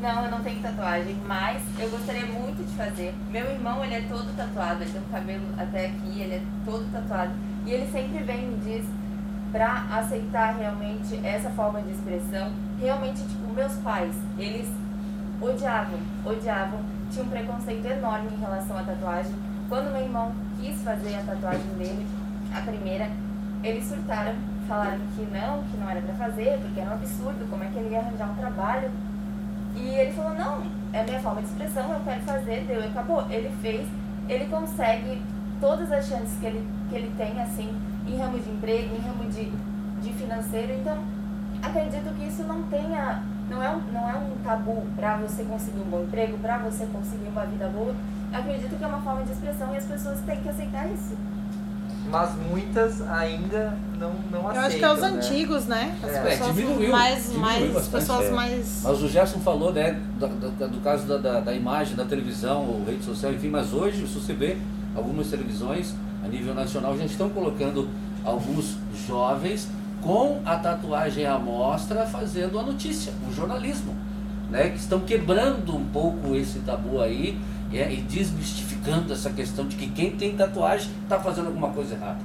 Não, 0.00 0.24
eu 0.24 0.30
não 0.30 0.44
tenho 0.44 0.62
tatuagem, 0.62 1.16
mas 1.26 1.60
eu 1.80 1.90
gostaria 1.90 2.24
muito 2.24 2.64
de 2.64 2.72
fazer. 2.76 3.12
Meu 3.32 3.50
irmão, 3.50 3.84
ele 3.84 3.94
é 3.94 4.02
todo 4.02 4.32
tatuado, 4.36 4.84
ele 4.84 4.92
tem 4.92 5.02
um 5.02 5.12
cabelo 5.12 5.42
até 5.58 5.86
aqui, 5.86 6.20
ele 6.20 6.34
é 6.34 6.42
todo 6.64 6.88
tatuado. 6.92 7.32
E 7.66 7.72
ele 7.72 7.90
sempre 7.90 8.22
vem 8.22 8.44
e 8.44 8.46
me 8.46 8.56
diz 8.58 8.86
pra 9.50 9.86
aceitar 9.90 10.54
realmente 10.54 11.18
essa 11.26 11.50
forma 11.50 11.82
de 11.82 11.90
expressão. 11.90 12.52
Realmente, 12.80 13.22
tipo, 13.22 13.52
meus 13.52 13.74
pais, 13.78 14.14
eles 14.38 14.68
odiavam, 15.40 15.98
odiavam, 16.24 16.78
tinham 17.10 17.26
um 17.26 17.30
preconceito 17.30 17.86
enorme 17.86 18.28
em 18.32 18.40
relação 18.40 18.78
à 18.78 18.84
tatuagem. 18.84 19.34
Quando 19.68 19.92
meu 19.92 20.02
irmão 20.02 20.32
quis 20.60 20.80
fazer 20.82 21.16
a 21.16 21.22
tatuagem 21.22 21.74
dele, 21.76 22.06
a 22.54 22.60
primeira, 22.60 23.10
eles 23.64 23.84
surtaram 23.84 24.49
falaram 24.70 25.00
que 25.16 25.26
não, 25.32 25.64
que 25.64 25.76
não 25.76 25.90
era 25.90 26.00
para 26.00 26.14
fazer, 26.14 26.56
porque 26.62 26.78
era 26.78 26.90
um 26.90 26.94
absurdo, 26.94 27.50
como 27.50 27.64
é 27.64 27.66
que 27.66 27.76
ele 27.76 27.90
ia 27.90 27.98
arranjar 27.98 28.30
um 28.30 28.36
trabalho. 28.36 28.88
E 29.74 29.88
ele 29.96 30.12
falou, 30.12 30.34
não, 30.34 30.62
é 30.92 31.00
a 31.00 31.02
minha 31.02 31.18
forma 31.18 31.42
de 31.42 31.48
expressão, 31.48 31.92
eu 31.92 32.00
quero 32.04 32.20
fazer, 32.20 32.64
deu 32.68 32.80
e 32.80 32.86
acabou. 32.86 33.26
Ele 33.28 33.50
fez, 33.60 33.88
ele 34.28 34.46
consegue 34.46 35.20
todas 35.60 35.90
as 35.90 36.06
chances 36.06 36.38
que 36.38 36.46
ele, 36.46 36.64
que 36.88 36.94
ele 36.94 37.12
tem, 37.18 37.40
assim, 37.42 37.68
em 38.06 38.16
ramo 38.16 38.38
de 38.38 38.48
emprego, 38.48 38.94
em 38.94 39.00
ramo 39.00 39.24
de, 39.28 39.50
de 40.02 40.12
financeiro. 40.12 40.72
Então, 40.74 40.98
acredito 41.60 42.14
que 42.16 42.28
isso 42.28 42.44
não 42.44 42.62
tenha, 42.64 43.24
não 43.50 43.60
é 43.60 43.70
um, 43.70 43.80
não 43.92 44.08
é 44.08 44.14
um 44.14 44.36
tabu 44.44 44.86
para 44.94 45.16
você 45.16 45.42
conseguir 45.42 45.80
um 45.80 45.90
bom 45.90 46.02
emprego, 46.02 46.38
para 46.38 46.58
você 46.58 46.86
conseguir 46.86 47.28
uma 47.28 47.44
vida 47.44 47.66
boa. 47.68 47.92
Acredito 48.32 48.78
que 48.78 48.84
é 48.84 48.86
uma 48.86 49.02
forma 49.02 49.24
de 49.24 49.32
expressão 49.32 49.74
e 49.74 49.78
as 49.78 49.84
pessoas 49.84 50.20
têm 50.20 50.40
que 50.40 50.48
aceitar 50.48 50.86
isso. 50.86 51.16
Mas 52.10 52.30
muitas 52.50 53.00
ainda 53.08 53.76
não, 53.98 54.12
não 54.30 54.48
aceitam. 54.48 54.54
Eu 54.54 54.60
acho 54.66 54.76
que 54.78 54.84
é 54.84 54.92
os 54.92 55.00
né? 55.00 55.06
antigos, 55.08 55.66
né? 55.66 55.96
As 56.02 56.10
É, 56.10 56.22
pessoas 56.22 56.54
diminuiu, 56.56 56.90
mais, 56.90 57.22
diminuiu 57.24 57.40
mais 57.40 57.72
bastante, 57.72 57.90
pessoas 57.90 58.26
é. 58.26 58.30
mais 58.30 58.80
Mas 58.82 59.02
o 59.02 59.08
Gerson 59.08 59.38
falou, 59.40 59.72
né, 59.72 60.00
do, 60.18 60.26
do- 60.28 60.68
do 60.68 60.80
caso 60.82 61.06
da, 61.06 61.16
da, 61.18 61.40
da 61.40 61.54
imagem, 61.54 61.94
da 61.94 62.04
televisão, 62.04 62.62
ou 62.66 62.84
rede 62.84 63.04
social, 63.04 63.32
enfim, 63.32 63.48
mas 63.48 63.72
hoje, 63.72 64.06
se 64.06 64.14
você 64.18 64.32
vê, 64.32 64.56
algumas 64.96 65.28
televisões 65.28 65.94
a 66.24 66.28
nível 66.28 66.54
nacional 66.54 66.96
já 66.98 67.04
estão 67.04 67.28
colocando 67.30 67.88
alguns 68.24 68.76
jovens 69.06 69.68
com 70.02 70.40
a 70.44 70.56
tatuagem 70.56 71.26
à 71.26 71.38
mostra 71.38 72.04
fazendo 72.06 72.58
a 72.58 72.62
notícia, 72.62 73.12
o 73.30 73.32
jornalismo, 73.32 73.94
né, 74.50 74.70
que 74.70 74.78
estão 74.78 75.00
quebrando 75.00 75.76
um 75.76 75.84
pouco 75.84 76.34
esse 76.34 76.58
tabu 76.60 77.00
aí 77.00 77.38
é, 77.72 77.92
e 77.92 77.96
desmistificando 77.96 79.12
essa 79.12 79.30
questão 79.30 79.66
de 79.66 79.76
que 79.76 79.88
quem 79.88 80.10
tem 80.12 80.34
tatuagem 80.34 80.90
está 81.02 81.18
fazendo 81.18 81.46
alguma 81.46 81.68
coisa 81.68 81.94
errada. 81.94 82.18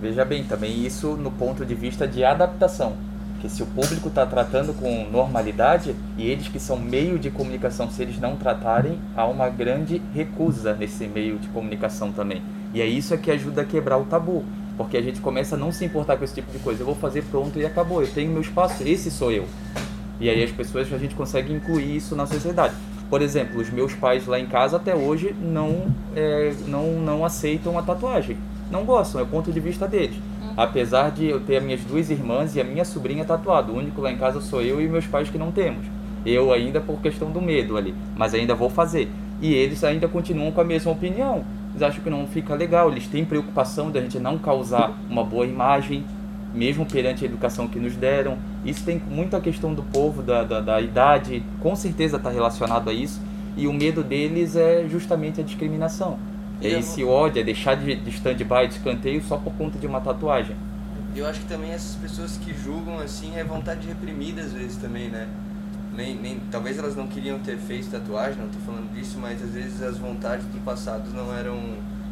Veja 0.00 0.24
bem, 0.24 0.44
também 0.44 0.84
isso 0.84 1.16
no 1.16 1.30
ponto 1.30 1.64
de 1.64 1.74
vista 1.74 2.06
de 2.06 2.24
adaptação. 2.24 2.94
Que 3.40 3.48
se 3.48 3.62
o 3.62 3.66
público 3.66 4.08
está 4.08 4.24
tratando 4.24 4.72
com 4.72 5.06
normalidade 5.10 5.94
e 6.16 6.26
eles 6.26 6.48
que 6.48 6.58
são 6.58 6.78
meio 6.78 7.18
de 7.18 7.30
comunicação, 7.30 7.90
se 7.90 8.02
eles 8.02 8.18
não 8.18 8.36
tratarem, 8.36 8.98
há 9.14 9.26
uma 9.26 9.48
grande 9.48 10.00
recusa 10.14 10.74
nesse 10.74 11.06
meio 11.06 11.38
de 11.38 11.48
comunicação 11.48 12.10
também. 12.10 12.42
E 12.72 12.80
é 12.80 12.86
isso 12.86 13.16
que 13.18 13.30
ajuda 13.30 13.62
a 13.62 13.64
quebrar 13.64 13.98
o 13.98 14.04
tabu. 14.04 14.44
Porque 14.76 14.96
a 14.96 15.02
gente 15.02 15.20
começa 15.20 15.54
a 15.54 15.58
não 15.58 15.70
se 15.70 15.84
importar 15.84 16.16
com 16.16 16.24
esse 16.24 16.34
tipo 16.34 16.50
de 16.50 16.58
coisa. 16.58 16.82
Eu 16.82 16.86
vou 16.86 16.94
fazer 16.94 17.22
pronto 17.30 17.58
e 17.58 17.66
acabou. 17.66 18.02
Eu 18.02 18.08
tenho 18.08 18.32
meu 18.32 18.40
espaço, 18.40 18.82
esse 18.82 19.10
sou 19.10 19.30
eu. 19.30 19.46
E 20.18 20.28
aí 20.28 20.42
as 20.42 20.50
pessoas, 20.50 20.92
a 20.92 20.98
gente 20.98 21.14
consegue 21.14 21.52
incluir 21.52 21.96
isso 21.96 22.16
na 22.16 22.26
sociedade. 22.26 22.74
Por 23.14 23.22
exemplo, 23.22 23.60
os 23.60 23.70
meus 23.70 23.94
pais 23.94 24.26
lá 24.26 24.40
em 24.40 24.46
casa 24.46 24.76
até 24.76 24.92
hoje 24.92 25.32
não, 25.40 25.86
é, 26.16 26.52
não, 26.66 26.94
não 26.94 27.24
aceitam 27.24 27.78
a 27.78 27.82
tatuagem. 27.82 28.36
Não 28.72 28.84
gostam, 28.84 29.20
é 29.20 29.22
o 29.22 29.26
ponto 29.28 29.52
de 29.52 29.60
vista 29.60 29.86
deles. 29.86 30.16
Apesar 30.56 31.12
de 31.12 31.26
eu 31.26 31.38
ter 31.38 31.58
as 31.58 31.62
minhas 31.62 31.80
duas 31.82 32.10
irmãs 32.10 32.56
e 32.56 32.60
a 32.60 32.64
minha 32.64 32.84
sobrinha 32.84 33.24
tatuado. 33.24 33.70
O 33.70 33.76
único 33.76 34.00
lá 34.00 34.10
em 34.10 34.16
casa 34.16 34.40
sou 34.40 34.60
eu 34.62 34.80
e 34.80 34.88
meus 34.88 35.06
pais 35.06 35.30
que 35.30 35.38
não 35.38 35.52
temos. 35.52 35.86
Eu 36.26 36.52
ainda 36.52 36.80
por 36.80 37.00
questão 37.00 37.30
do 37.30 37.40
medo 37.40 37.76
ali, 37.76 37.94
mas 38.16 38.34
ainda 38.34 38.52
vou 38.52 38.68
fazer. 38.68 39.08
E 39.40 39.54
eles 39.54 39.84
ainda 39.84 40.08
continuam 40.08 40.50
com 40.50 40.60
a 40.60 40.64
mesma 40.64 40.90
opinião. 40.90 41.44
Eles 41.70 41.82
acham 41.82 42.02
que 42.02 42.10
não 42.10 42.26
fica 42.26 42.52
legal, 42.56 42.90
eles 42.90 43.06
têm 43.06 43.24
preocupação 43.24 43.92
da 43.92 44.00
gente 44.00 44.18
não 44.18 44.38
causar 44.38 44.92
uma 45.08 45.22
boa 45.22 45.46
imagem, 45.46 46.04
mesmo 46.52 46.84
perante 46.84 47.24
a 47.24 47.28
educação 47.28 47.68
que 47.68 47.78
nos 47.78 47.94
deram. 47.94 48.36
Isso 48.64 48.84
tem 48.84 48.98
muita 48.98 49.40
questão 49.40 49.74
do 49.74 49.82
povo, 49.82 50.22
da, 50.22 50.42
da, 50.44 50.60
da 50.60 50.80
idade, 50.80 51.44
com 51.60 51.76
certeza 51.76 52.16
está 52.16 52.30
relacionado 52.30 52.88
a 52.90 52.92
isso. 52.92 53.20
E 53.56 53.66
o 53.68 53.72
medo 53.72 54.02
deles 54.02 54.56
é 54.56 54.88
justamente 54.88 55.40
a 55.40 55.44
discriminação. 55.44 56.18
É 56.60 56.68
E 56.68 56.72
eu- 56.72 56.78
esse 56.78 57.04
ódio, 57.04 57.40
é 57.40 57.44
deixar 57.44 57.76
de, 57.76 57.94
de 57.96 58.10
stand-by, 58.10 58.66
de 58.68 58.74
escanteio 58.74 59.22
só 59.22 59.36
por 59.36 59.52
conta 59.54 59.78
de 59.78 59.86
uma 59.86 60.00
tatuagem. 60.00 60.56
Eu 61.14 61.26
acho 61.26 61.40
que 61.40 61.46
também 61.46 61.70
essas 61.70 61.94
pessoas 61.96 62.36
que 62.36 62.52
julgam 62.52 62.98
assim 62.98 63.36
é 63.36 63.44
vontade 63.44 63.86
reprimida 63.86 64.40
às 64.42 64.52
vezes 64.52 64.76
também, 64.76 65.08
né? 65.08 65.28
Nem, 65.96 66.16
nem, 66.16 66.40
talvez 66.50 66.76
elas 66.78 66.96
não 66.96 67.06
queriam 67.06 67.38
ter 67.38 67.56
feito 67.56 67.88
tatuagem, 67.90 68.40
não 68.40 68.48
tô 68.48 68.58
falando 68.66 68.92
disso, 68.92 69.16
mas 69.20 69.40
às 69.42 69.50
vezes 69.50 69.80
as 69.82 69.96
vontades 69.96 70.44
do 70.46 70.64
passado 70.64 71.08
não 71.14 71.32
eram. 71.36 71.56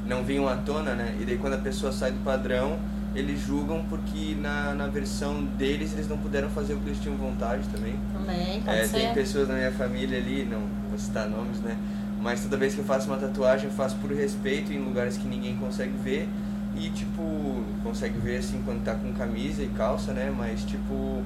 não 0.07 0.23
vinham 0.23 0.49
à 0.49 0.57
tona, 0.57 0.95
né? 0.95 1.17
E 1.21 1.25
daí 1.25 1.37
quando 1.39 1.55
a 1.55 1.59
pessoa 1.59 1.91
sai 1.93 2.13
do 2.13 2.23
padrão, 2.25 2.79
eles 3.15 3.41
julgam 3.41 3.85
porque 3.89 4.35
na, 4.41 4.75
na 4.75 4.87
versão 4.87 5.45
deles 5.45 5.93
eles 5.93 6.09
não 6.09 6.17
puderam 6.19 6.49
fazer 6.51 6.75
o 6.75 6.79
que 6.81 6.89
eles 6.89 7.01
tinham 7.01 7.17
vontade 7.17 7.63
também. 7.69 7.95
também, 8.13 8.63
pode 8.63 8.79
É, 8.79 8.87
ser. 8.87 9.01
tem 9.01 9.15
pessoas 9.15 9.49
na 9.49 9.55
minha 9.55 9.73
família 9.73 10.19
ali, 10.19 10.45
não 10.51 10.61
vou 10.89 10.99
citar 10.99 11.29
nomes, 11.29 11.61
né? 11.61 11.77
Mas 12.21 12.43
toda 12.43 12.57
vez 12.57 12.75
que 12.75 12.81
eu 12.81 12.85
faço 12.85 13.09
uma 13.09 13.17
tatuagem, 13.19 13.67
eu 13.67 13.73
faço 13.75 13.97
por 13.97 14.11
respeito 14.13 14.73
em 14.73 14.79
lugares 14.79 15.17
que 15.17 15.27
ninguém 15.27 15.57
consegue 15.57 15.93
ver. 16.05 16.29
E, 16.77 16.89
tipo, 16.91 17.63
consegue 17.83 18.19
ver 18.19 18.39
assim 18.39 18.63
quando 18.65 18.83
tá 18.83 18.95
com 18.95 19.13
camisa 19.13 19.63
e 19.63 19.69
calça, 19.69 20.13
né? 20.13 20.33
Mas, 20.37 20.65
tipo, 20.65 21.23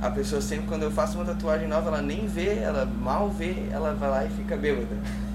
a 0.00 0.10
pessoa 0.10 0.40
sempre, 0.40 0.66
quando 0.68 0.84
eu 0.84 0.90
faço 0.92 1.16
uma 1.18 1.24
tatuagem 1.24 1.66
nova, 1.66 1.88
ela 1.88 2.02
nem 2.02 2.26
vê, 2.26 2.58
ela 2.58 2.84
mal 2.84 3.28
vê, 3.30 3.64
ela 3.72 3.94
vai 3.94 4.08
lá 4.10 4.24
e 4.24 4.30
fica 4.30 4.56
bêbada. 4.56 4.86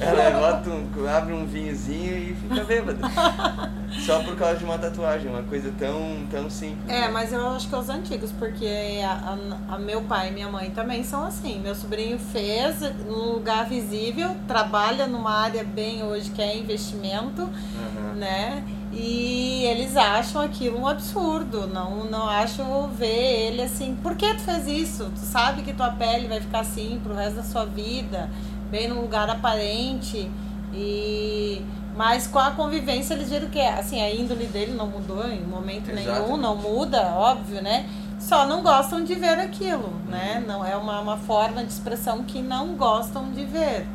Ela 0.00 0.30
bota 0.38 0.70
um, 0.70 1.08
abre 1.08 1.32
um 1.32 1.46
vinhozinho 1.46 2.16
e 2.16 2.34
fica 2.34 2.64
bêbada. 2.64 2.98
Só 4.04 4.22
por 4.24 4.34
causa 4.36 4.56
de 4.58 4.64
uma 4.64 4.76
tatuagem, 4.76 5.30
uma 5.30 5.42
coisa 5.44 5.72
tão, 5.78 6.26
tão 6.30 6.50
simples. 6.50 6.88
É, 6.88 7.02
né? 7.02 7.08
mas 7.08 7.32
eu 7.32 7.48
acho 7.50 7.68
que 7.68 7.74
é 7.74 7.78
os 7.78 7.88
antigos, 7.88 8.32
porque 8.32 8.66
a, 9.04 9.36
a- 9.70 9.74
a 9.74 9.78
meu 9.78 10.02
pai 10.02 10.28
e 10.28 10.32
minha 10.32 10.48
mãe 10.48 10.70
também 10.70 11.04
são 11.04 11.24
assim. 11.24 11.60
Meu 11.60 11.74
sobrinho 11.76 12.18
fez 12.18 12.80
num 13.06 13.34
lugar 13.34 13.66
visível, 13.66 14.34
trabalha 14.48 15.06
numa 15.06 15.30
área 15.30 15.62
bem 15.62 16.02
hoje 16.02 16.30
que 16.30 16.42
é 16.42 16.58
investimento, 16.58 17.42
Aham. 17.42 18.14
né? 18.16 18.64
E 18.92 19.64
eles 19.64 19.96
acham 19.96 20.40
aquilo 20.42 20.78
um 20.80 20.86
absurdo. 20.86 21.66
Não, 21.66 22.04
não 22.04 22.28
acho 22.28 22.62
ver 22.96 23.06
ele 23.48 23.62
assim, 23.62 23.96
por 24.02 24.16
que 24.16 24.34
tu 24.34 24.40
fez 24.42 24.66
isso? 24.66 25.04
Tu 25.14 25.20
sabe 25.20 25.62
que 25.62 25.72
tua 25.72 25.90
pele 25.90 26.28
vai 26.28 26.40
ficar 26.40 26.60
assim 26.60 27.00
pro 27.02 27.14
resto 27.14 27.36
da 27.36 27.42
sua 27.42 27.64
vida, 27.64 28.28
bem 28.74 28.88
num 28.88 29.00
lugar 29.00 29.30
aparente. 29.30 30.28
E 30.72 31.64
mas 31.96 32.26
com 32.26 32.40
a 32.40 32.50
convivência 32.50 33.14
eles 33.14 33.30
viram 33.30 33.48
que 33.48 33.60
assim, 33.60 34.02
a 34.02 34.12
índole 34.12 34.46
dele 34.46 34.72
não 34.72 34.88
mudou 34.88 35.24
em 35.28 35.40
momento 35.42 35.92
nenhum, 35.94 36.10
Exato. 36.10 36.36
não 36.36 36.56
muda, 36.56 37.14
óbvio, 37.14 37.62
né? 37.62 37.88
Só 38.18 38.46
não 38.46 38.64
gostam 38.64 39.04
de 39.04 39.14
ver 39.14 39.38
aquilo, 39.38 39.92
né? 40.08 40.38
Uhum. 40.40 40.46
Não 40.46 40.64
é 40.64 40.74
uma, 40.74 41.00
uma 41.00 41.16
forma 41.16 41.62
de 41.62 41.70
expressão 41.70 42.24
que 42.24 42.42
não 42.42 42.74
gostam 42.74 43.30
de 43.30 43.44
ver. 43.44 43.86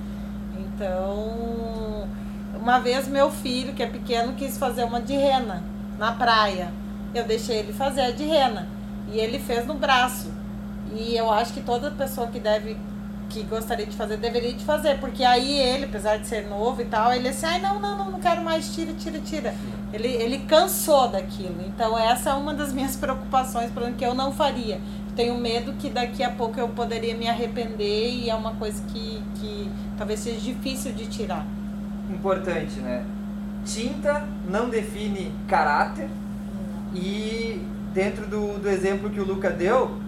Então, 0.57 2.07
uma 2.55 2.79
vez 2.79 3.05
meu 3.07 3.29
filho, 3.29 3.73
que 3.73 3.83
é 3.83 3.87
pequeno, 3.87 4.33
quis 4.33 4.57
fazer 4.57 4.85
uma 4.85 5.01
de 5.01 5.13
rena 5.13 5.61
na 5.97 6.13
praia. 6.13 6.71
Eu 7.13 7.25
deixei 7.25 7.57
ele 7.57 7.73
fazer 7.73 8.01
a 8.01 8.11
de 8.11 8.23
rena. 8.23 8.67
E 9.11 9.17
ele 9.17 9.39
fez 9.39 9.65
no 9.65 9.73
braço. 9.73 10.31
E 10.93 11.17
eu 11.17 11.29
acho 11.29 11.51
que 11.51 11.61
toda 11.61 11.91
pessoa 11.91 12.27
que 12.27 12.39
deve 12.39 12.77
que 13.29 13.43
gostaria 13.43 13.85
de 13.85 13.95
fazer 13.95 14.17
deveria 14.17 14.53
de 14.53 14.65
fazer, 14.65 14.99
porque 14.99 15.23
aí 15.23 15.59
ele, 15.59 15.85
apesar 15.85 16.17
de 16.17 16.27
ser 16.27 16.47
novo 16.47 16.81
e 16.81 16.85
tal, 16.85 17.13
ele 17.13 17.29
assim, 17.29 17.45
ai 17.45 17.61
não, 17.61 17.79
não, 17.79 17.97
não, 17.97 18.11
não 18.11 18.19
quero 18.19 18.43
mais, 18.43 18.73
tira, 18.73 18.91
tira, 18.93 19.19
tira. 19.19 19.55
Ele, 19.93 20.07
ele 20.07 20.39
cansou 20.39 21.07
daquilo. 21.07 21.63
Então 21.67 21.97
essa 21.97 22.31
é 22.31 22.33
uma 22.33 22.53
das 22.53 22.73
minhas 22.73 22.95
preocupações, 22.97 23.71
por 23.71 23.83
exemplo, 23.83 23.99
que 23.99 24.05
eu 24.05 24.13
não 24.13 24.31
faria. 24.31 24.81
Tenho 25.15 25.37
medo 25.37 25.73
que 25.73 25.89
daqui 25.89 26.23
a 26.23 26.31
pouco 26.31 26.59
eu 26.59 26.69
poderia 26.69 27.15
me 27.15 27.27
arrepender 27.27 28.09
e 28.09 28.29
é 28.29 28.35
uma 28.35 28.55
coisa 28.55 28.81
que, 28.87 29.21
que 29.35 29.69
talvez 29.97 30.19
seja 30.19 30.39
difícil 30.39 30.91
de 30.93 31.05
tirar. 31.07 31.45
Importante, 32.09 32.79
né? 32.79 33.05
Tinta 33.65 34.25
não 34.49 34.69
define 34.69 35.31
caráter 35.47 36.09
e 36.93 37.61
dentro 37.93 38.25
do, 38.27 38.57
do 38.59 38.69
exemplo 38.69 39.09
que 39.09 39.19
o 39.19 39.25
Luca 39.25 39.49
deu, 39.49 39.99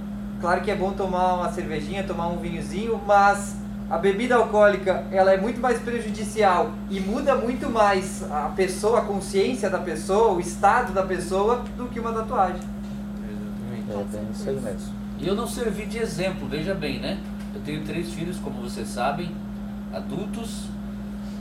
claro 0.41 0.61
que 0.61 0.71
é 0.71 0.75
bom 0.75 0.91
tomar 0.91 1.35
uma 1.35 1.51
cervejinha, 1.51 2.03
tomar 2.03 2.27
um 2.27 2.37
vinhozinho, 2.37 2.99
mas 3.05 3.55
a 3.89 3.97
bebida 3.97 4.35
alcoólica 4.35 5.05
ela 5.11 5.31
é 5.31 5.37
muito 5.37 5.61
mais 5.61 5.79
prejudicial 5.79 6.71
e 6.89 6.99
muda 6.99 7.35
muito 7.35 7.69
mais 7.69 8.23
a 8.31 8.51
pessoa, 8.55 8.99
a 8.99 9.01
consciência 9.03 9.69
da 9.69 9.77
pessoa, 9.77 10.33
o 10.33 10.39
estado 10.39 10.93
da 10.93 11.03
pessoa 11.03 11.63
do 11.77 11.87
que 11.87 11.99
uma 11.99 12.11
tatuagem. 12.11 12.61
Exatamente. 13.87 13.91
É 13.91 14.17
bem 14.17 14.31
isso 14.33 14.49
aí 14.49 14.59
mesmo. 14.59 14.93
E 15.19 15.27
eu 15.27 15.35
não 15.35 15.47
servi 15.47 15.85
de 15.85 15.99
exemplo, 15.99 16.47
veja 16.49 16.73
bem, 16.73 16.99
né? 16.99 17.19
Eu 17.53 17.61
tenho 17.61 17.83
três 17.83 18.11
filhos, 18.11 18.37
como 18.37 18.61
vocês 18.61 18.87
sabem, 18.87 19.31
adultos, 19.93 20.65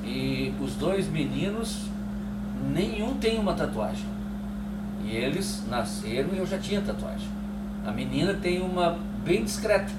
e 0.05 0.53
os 0.61 0.75
dois 0.75 1.09
meninos, 1.09 1.89
nenhum 2.75 3.15
tem 3.15 3.39
uma 3.39 3.55
tatuagem. 3.55 4.07
E 5.05 5.17
eles 5.17 5.63
nasceram 5.71 6.31
e 6.35 6.39
eu 6.39 6.47
já 6.47 6.59
tinha 6.59 6.81
tatuagem. 6.81 7.29
A 7.85 7.93
menina 7.93 8.35
tem 8.35 8.61
uma 8.61 8.99
bem 9.25 9.45
discreta, 9.45 9.93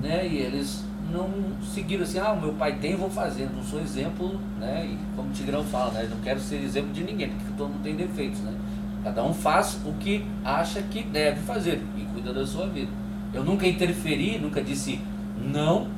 né? 0.00 0.26
E 0.26 0.38
eles 0.38 0.84
não 1.10 1.30
seguiram 1.62 2.04
assim, 2.04 2.18
ah, 2.18 2.32
o 2.32 2.40
meu 2.40 2.52
pai 2.54 2.76
tem, 2.76 2.96
vou 2.96 3.10
fazer. 3.10 3.48
Não 3.54 3.62
sou 3.62 3.80
exemplo, 3.80 4.40
né? 4.58 4.86
E 4.86 4.98
como 5.16 5.28
o 5.28 5.32
Tigrão 5.32 5.64
fala, 5.64 5.92
né? 5.92 6.08
Não 6.10 6.20
quero 6.20 6.40
ser 6.40 6.62
exemplo 6.62 6.92
de 6.92 7.02
ninguém, 7.02 7.30
porque 7.30 7.52
todo 7.56 7.70
mundo 7.70 7.82
tem 7.82 7.96
defeitos, 7.96 8.40
né? 8.40 8.54
Cada 9.02 9.24
um 9.24 9.32
faz 9.32 9.80
o 9.84 9.92
que 9.94 10.24
acha 10.44 10.82
que 10.82 11.02
deve 11.02 11.40
fazer 11.40 11.82
e 11.96 12.02
cuida 12.12 12.32
da 12.32 12.46
sua 12.46 12.66
vida. 12.66 12.90
Eu 13.32 13.44
nunca 13.44 13.66
interferi, 13.66 14.38
nunca 14.38 14.62
disse 14.62 15.00
não, 15.40 15.88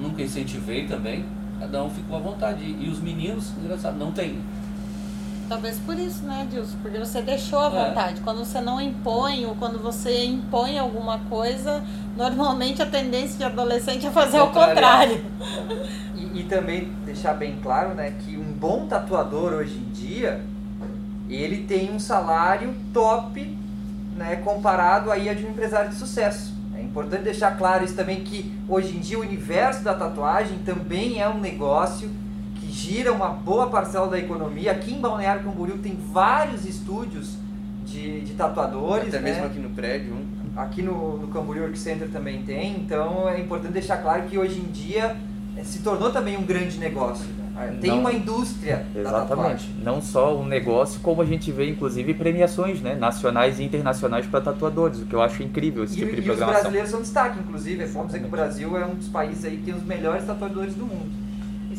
nunca 0.00 0.22
incentivei 0.22 0.86
também. 0.86 1.24
Cada 1.58 1.84
um 1.84 1.90
ficou 1.90 2.16
à 2.16 2.20
vontade. 2.20 2.64
E 2.64 2.88
os 2.88 3.00
meninos, 3.00 3.52
engraçado, 3.58 3.98
não 3.98 4.12
tem. 4.12 4.38
Talvez 5.50 5.80
por 5.80 5.98
isso, 5.98 6.22
né, 6.22 6.46
Dilson? 6.48 6.76
Porque 6.80 6.96
você 6.96 7.20
deixou 7.20 7.58
à 7.58 7.66
É. 7.66 7.88
vontade. 7.88 8.20
Quando 8.20 8.38
você 8.38 8.60
não 8.60 8.80
impõe 8.80 9.44
ou 9.46 9.56
quando 9.56 9.82
você 9.82 10.24
impõe 10.24 10.78
alguma 10.78 11.18
coisa, 11.28 11.82
normalmente 12.16 12.80
a 12.80 12.86
tendência 12.86 13.36
de 13.36 13.42
adolescente 13.42 14.06
é 14.06 14.10
fazer 14.12 14.38
o 14.38 14.46
Contrário. 14.46 15.18
contrário. 15.18 15.86
E, 16.14 16.38
e 16.38 16.44
também 16.44 16.92
deixar 17.04 17.34
bem 17.34 17.58
claro, 17.60 17.94
né, 17.96 18.14
que 18.20 18.36
um 18.36 18.52
bom 18.52 18.86
tatuador 18.86 19.54
hoje 19.54 19.74
em 19.76 19.90
dia, 19.90 20.40
ele 21.28 21.64
tem 21.64 21.90
um 21.92 21.98
salário 21.98 22.72
top, 22.94 23.44
né, 24.16 24.36
comparado 24.36 25.10
aí 25.10 25.28
a 25.28 25.34
de 25.34 25.44
um 25.44 25.50
empresário 25.50 25.90
de 25.90 25.96
sucesso. 25.96 26.54
É 26.76 26.80
importante 26.80 27.24
deixar 27.24 27.58
claro 27.58 27.84
isso 27.84 27.96
também 27.96 28.20
que 28.22 28.54
hoje 28.68 28.96
em 28.96 29.00
dia 29.00 29.18
o 29.18 29.22
universo 29.22 29.82
da 29.82 29.94
tatuagem 29.94 30.58
também 30.58 31.20
é 31.20 31.28
um 31.28 31.40
negócio 31.40 32.08
gira 32.80 33.12
uma 33.12 33.28
boa 33.28 33.68
parcela 33.68 34.08
da 34.08 34.18
economia. 34.18 34.72
Aqui 34.72 34.94
em 34.94 35.00
Balneário 35.00 35.42
Camboriú 35.44 35.78
tem 35.78 35.96
vários 36.12 36.64
estúdios 36.64 37.34
de, 37.84 38.20
de 38.22 38.32
tatuadores, 38.34 39.08
Até 39.08 39.20
né? 39.20 39.30
mesmo 39.30 39.46
aqui 39.46 39.58
no 39.58 39.70
prédio. 39.70 40.14
Aqui 40.56 40.82
no, 40.82 41.18
no 41.18 41.28
Camboriú 41.28 41.62
Work 41.62 41.78
Center 41.78 42.08
também 42.10 42.42
tem, 42.42 42.76
então 42.76 43.28
é 43.28 43.38
importante 43.40 43.72
deixar 43.72 43.98
claro 43.98 44.22
que 44.24 44.36
hoje 44.36 44.58
em 44.58 44.70
dia 44.72 45.16
eh, 45.56 45.62
se 45.62 45.78
tornou 45.80 46.10
também 46.10 46.36
um 46.36 46.42
grande 46.42 46.76
negócio. 46.78 47.24
né? 47.54 47.76
Tem 47.80 47.90
Não- 47.90 48.00
uma 48.00 48.12
indústria 48.12 48.84
Exatamente. 48.94 49.68
Não 49.82 50.00
só 50.02 50.36
um 50.36 50.44
negócio, 50.46 50.98
como 51.00 51.20
a 51.22 51.24
gente 51.26 51.52
vê, 51.52 51.68
inclusive, 51.70 52.14
premiações 52.14 52.80
né, 52.80 52.94
nacionais 52.96 53.60
e 53.60 53.62
internacionais 53.64 54.26
para 54.26 54.40
tatuadores, 54.40 55.00
o 55.00 55.04
que 55.06 55.14
eu 55.14 55.22
acho 55.22 55.42
incrível 55.42 55.84
esse 55.84 55.94
E, 55.94 55.98
tipo 55.98 56.10
de 56.10 56.16
e 56.16 56.20
os 56.20 56.24
programação. 56.26 56.60
brasileiros 56.62 56.90
são 56.90 57.00
destaque, 57.02 57.38
inclusive. 57.38 57.84
É 57.84 57.86
bom 57.86 58.06
dizer 58.06 58.18
que 58.20 58.26
o 58.26 58.30
Brasil 58.30 58.76
é 58.76 58.84
um 58.86 58.94
dos 58.94 59.08
países 59.08 59.44
aí 59.44 59.56
que 59.58 59.64
tem 59.64 59.74
os 59.74 59.84
melhores 59.84 60.24
tatuadores 60.24 60.74
do 60.74 60.84
mundo. 60.86 61.10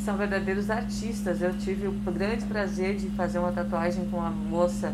São 0.03 0.17
verdadeiros 0.17 0.69
artistas. 0.69 1.41
Eu 1.41 1.55
tive 1.57 1.87
o 1.87 1.91
grande 2.11 2.45
prazer 2.45 2.95
de 2.95 3.07
fazer 3.09 3.37
uma 3.39 3.51
tatuagem 3.51 4.05
com 4.05 4.17
uma 4.17 4.31
moça 4.31 4.93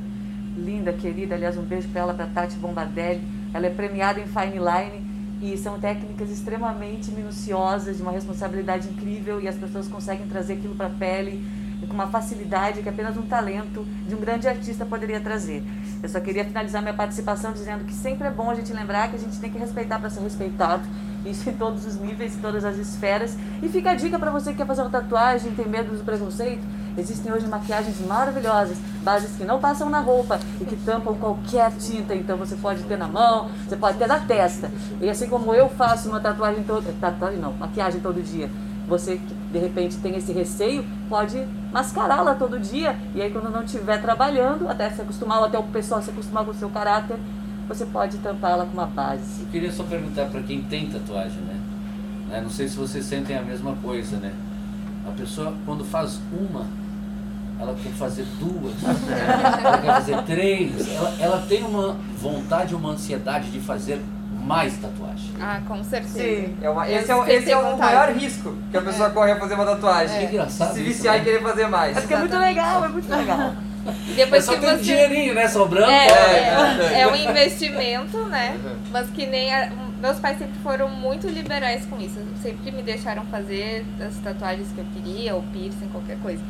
linda, 0.57 0.91
querida. 0.91 1.35
Aliás, 1.35 1.57
um 1.57 1.63
beijo 1.63 1.87
para 1.89 2.01
ela, 2.01 2.13
para 2.13 2.27
Tati 2.27 2.57
Bombadelli. 2.57 3.21
Ela 3.53 3.67
é 3.67 3.69
premiada 3.69 4.19
em 4.19 4.27
fine 4.27 4.57
line 4.57 5.07
e 5.41 5.57
são 5.57 5.79
técnicas 5.79 6.29
extremamente 6.29 7.11
minuciosas, 7.11 7.97
de 7.97 8.01
uma 8.01 8.11
responsabilidade 8.11 8.89
incrível 8.89 9.39
e 9.39 9.47
as 9.47 9.55
pessoas 9.55 9.87
conseguem 9.87 10.27
trazer 10.27 10.53
aquilo 10.53 10.75
para 10.75 10.87
a 10.87 10.89
pele 10.89 11.41
com 11.87 11.93
uma 11.93 12.07
facilidade 12.07 12.81
que 12.81 12.89
apenas 12.89 13.17
um 13.17 13.23
talento 13.23 13.83
de 14.07 14.13
um 14.13 14.19
grande 14.19 14.47
artista 14.47 14.85
poderia 14.85 15.19
trazer. 15.19 15.63
Eu 16.01 16.09
só 16.09 16.19
queria 16.19 16.45
finalizar 16.45 16.81
minha 16.81 16.93
participação 16.93 17.53
dizendo 17.53 17.85
que 17.85 17.93
sempre 17.93 18.27
é 18.27 18.31
bom 18.31 18.49
a 18.49 18.55
gente 18.55 18.71
lembrar 18.71 19.09
que 19.09 19.15
a 19.15 19.19
gente 19.19 19.39
tem 19.39 19.51
que 19.51 19.57
respeitar 19.57 19.99
para 19.99 20.09
ser 20.09 20.21
respeitado, 20.21 20.83
isso 21.25 21.49
em 21.49 21.53
todos 21.53 21.85
os 21.85 21.95
níveis, 21.95 22.35
em 22.35 22.39
todas 22.39 22.63
as 22.63 22.77
esferas. 22.77 23.37
E 23.61 23.67
fica 23.69 23.91
a 23.91 23.95
dica 23.95 24.19
para 24.19 24.31
você 24.31 24.51
que 24.51 24.57
quer 24.57 24.67
fazer 24.67 24.81
uma 24.81 24.91
tatuagem, 24.91 25.53
tem 25.53 25.67
medo 25.67 25.95
do 25.95 26.03
preconceito. 26.03 26.65
Existem 26.97 27.31
hoje 27.31 27.47
maquiagens 27.47 27.99
maravilhosas, 28.07 28.77
bases 29.03 29.35
que 29.37 29.43
não 29.43 29.59
passam 29.59 29.87
na 29.87 29.99
roupa 29.99 30.39
e 30.59 30.65
que 30.65 30.75
tampam 30.77 31.13
qualquer 31.15 31.71
tinta. 31.73 32.15
Então 32.15 32.37
você 32.37 32.55
pode 32.55 32.83
ter 32.83 32.97
na 32.97 33.07
mão, 33.07 33.51
você 33.67 33.75
pode 33.75 33.97
ter 33.99 34.07
na 34.07 34.19
testa. 34.19 34.71
E 34.99 35.07
assim 35.07 35.27
como 35.27 35.53
eu 35.53 35.69
faço 35.69 36.09
uma 36.09 36.19
tatuagem 36.19 36.63
toda, 36.63 36.91
tatuagem 36.99 37.39
não, 37.39 37.53
maquiagem 37.53 38.01
todo 38.01 38.21
dia. 38.23 38.49
Você 38.87 39.17
que 39.17 39.33
de 39.51 39.59
repente 39.59 39.97
tem 39.97 40.15
esse 40.15 40.31
receio, 40.31 40.83
pode 41.07 41.37
mascará-la 41.77 42.33
todo 42.33 42.59
dia. 42.59 42.95
E 43.13 43.21
aí 43.21 43.31
quando 43.31 43.51
não 43.51 43.63
estiver 43.63 44.01
trabalhando, 44.01 44.67
até 44.67 44.89
se 44.89 45.01
acostumar, 45.01 45.43
até 45.43 45.59
o 45.59 45.63
pessoal 45.63 46.01
se 46.01 46.09
acostumar 46.09 46.43
com 46.43 46.51
o 46.51 46.55
seu 46.55 46.69
caráter, 46.69 47.17
você 47.67 47.85
pode 47.85 48.17
tampá-la 48.17 48.65
com 48.65 48.73
uma 48.73 48.87
base. 48.87 49.41
Eu 49.41 49.47
queria 49.51 49.71
só 49.71 49.83
perguntar 49.83 50.25
para 50.25 50.41
quem 50.41 50.63
tem 50.63 50.89
tatuagem, 50.89 51.41
né? 51.41 51.55
Né, 52.29 52.41
Não 52.41 52.49
sei 52.49 52.67
se 52.67 52.75
vocês 52.75 53.05
sentem 53.05 53.37
a 53.37 53.41
mesma 53.43 53.75
coisa, 53.75 54.17
né? 54.17 54.33
A 55.07 55.11
pessoa, 55.11 55.53
quando 55.65 55.85
faz 55.85 56.19
uma, 56.31 56.65
ela 57.59 57.75
quer 57.81 57.91
fazer 57.91 58.25
duas, 58.39 58.73
ela 59.63 59.77
quer 59.77 59.93
fazer 59.93 60.21
três, 60.23 60.95
ela, 60.95 61.15
ela 61.19 61.45
tem 61.47 61.63
uma 61.63 61.95
vontade, 62.19 62.73
uma 62.73 62.89
ansiedade 62.89 63.51
de 63.51 63.59
fazer 63.59 64.01
mais 64.47 64.77
tatuagem. 64.77 65.31
Ah, 65.39 65.59
com 65.67 65.83
certeza. 65.83 66.19
Sim. 66.19 66.57
É 66.61 66.69
uma- 66.69 66.89
esse 66.89 67.11
é, 67.11 67.33
esse 67.35 67.51
é 67.51 67.57
o 67.57 67.61
vontade. 67.61 67.79
maior 67.95 68.09
risco 68.13 68.55
que 68.71 68.77
a 68.77 68.81
pessoa 68.81 69.09
corre 69.11 69.31
a 69.31 69.39
fazer 69.39 69.53
uma 69.53 69.65
tatuagem. 69.65 70.19
Que 70.27 70.33
engraçado 70.35 70.73
Se 70.73 70.79
isso, 70.81 70.89
viciar 70.89 71.15
né? 71.15 71.21
e 71.21 71.23
querer 71.23 71.41
fazer 71.41 71.67
mais. 71.67 71.97
É 71.97 72.01
porque 72.01 72.13
é 72.13 72.17
muito 72.17 72.37
legal, 72.37 72.85
é 72.85 72.87
muito 72.87 73.09
legal. 73.09 73.53
E 74.07 74.11
É 74.21 74.25
depois 74.25 74.43
só 74.45 74.53
que 74.53 74.59
ter 74.61 74.67
um 74.67 74.77
você. 74.77 74.83
dinheirinho, 74.83 75.33
né? 75.35 75.47
Sobrando. 75.47 75.91
É, 75.91 76.55
pode. 76.55 76.93
é, 76.93 77.01
é 77.01 77.07
um 77.07 77.15
investimento, 77.15 78.17
né? 78.25 78.57
Mas 78.91 79.09
que 79.09 79.25
nem. 79.25 79.53
a- 79.53 79.69
meus 80.01 80.19
pais 80.19 80.37
sempre 80.37 80.59
foram 80.61 80.87
muito 80.89 81.27
liberais 81.27 81.85
com 81.85 81.99
isso. 81.99 82.19
Sempre 82.41 82.71
me 82.71 82.83
deixaram 82.83 83.25
fazer 83.25 83.83
as 84.05 84.15
tatuagens 84.17 84.67
que 84.71 84.77
eu 84.79 84.85
queria, 84.93 85.33
ou 85.35 85.41
piercing, 85.51 85.87
qualquer 85.91 86.17
coisa. 86.19 86.41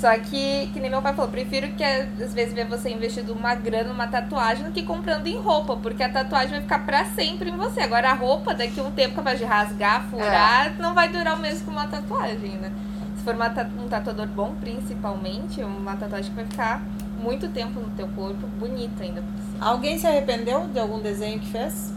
Só 0.00 0.16
que, 0.18 0.70
que 0.72 0.80
nem 0.80 0.88
meu 0.90 1.02
pai 1.02 1.12
falou, 1.12 1.30
prefiro 1.30 1.68
que 1.72 1.84
às 1.84 2.32
vezes 2.32 2.54
ver 2.54 2.64
você 2.64 2.88
investindo 2.88 3.34
uma 3.34 3.54
grana 3.54 3.90
numa 3.90 4.06
tatuagem 4.06 4.64
do 4.64 4.72
que 4.72 4.82
comprando 4.82 5.26
em 5.26 5.36
roupa, 5.36 5.76
porque 5.76 6.02
a 6.02 6.08
tatuagem 6.08 6.52
vai 6.52 6.62
ficar 6.62 6.86
pra 6.86 7.04
sempre 7.04 7.50
em 7.50 7.56
você. 7.56 7.82
Agora 7.82 8.10
a 8.10 8.14
roupa, 8.14 8.54
daqui 8.54 8.80
a 8.80 8.82
um 8.82 8.90
tempo 8.90 9.16
capaz 9.16 9.38
de 9.38 9.44
rasgar, 9.44 10.06
furar, 10.08 10.74
não 10.78 10.94
vai 10.94 11.10
durar 11.10 11.36
o 11.36 11.38
mesmo 11.38 11.66
que 11.66 11.70
uma 11.70 11.86
tatuagem, 11.86 12.52
né? 12.52 12.72
Se 13.14 13.22
for 13.22 13.34
uma 13.34 13.48
um 13.78 13.88
tatuador 13.88 14.26
bom, 14.28 14.54
principalmente, 14.58 15.62
uma 15.62 15.94
tatuagem 15.94 16.30
que 16.30 16.36
vai 16.36 16.46
ficar 16.46 16.82
muito 17.22 17.48
tempo 17.48 17.78
no 17.78 17.90
teu 17.90 18.08
corpo, 18.08 18.46
bonita 18.58 19.02
ainda 19.04 19.20
por 19.20 19.52
cima. 19.52 19.66
Alguém 19.66 19.98
se 19.98 20.06
arrependeu 20.06 20.66
de 20.68 20.78
algum 20.78 21.00
desenho 21.00 21.38
que 21.38 21.48
fez? 21.50 21.92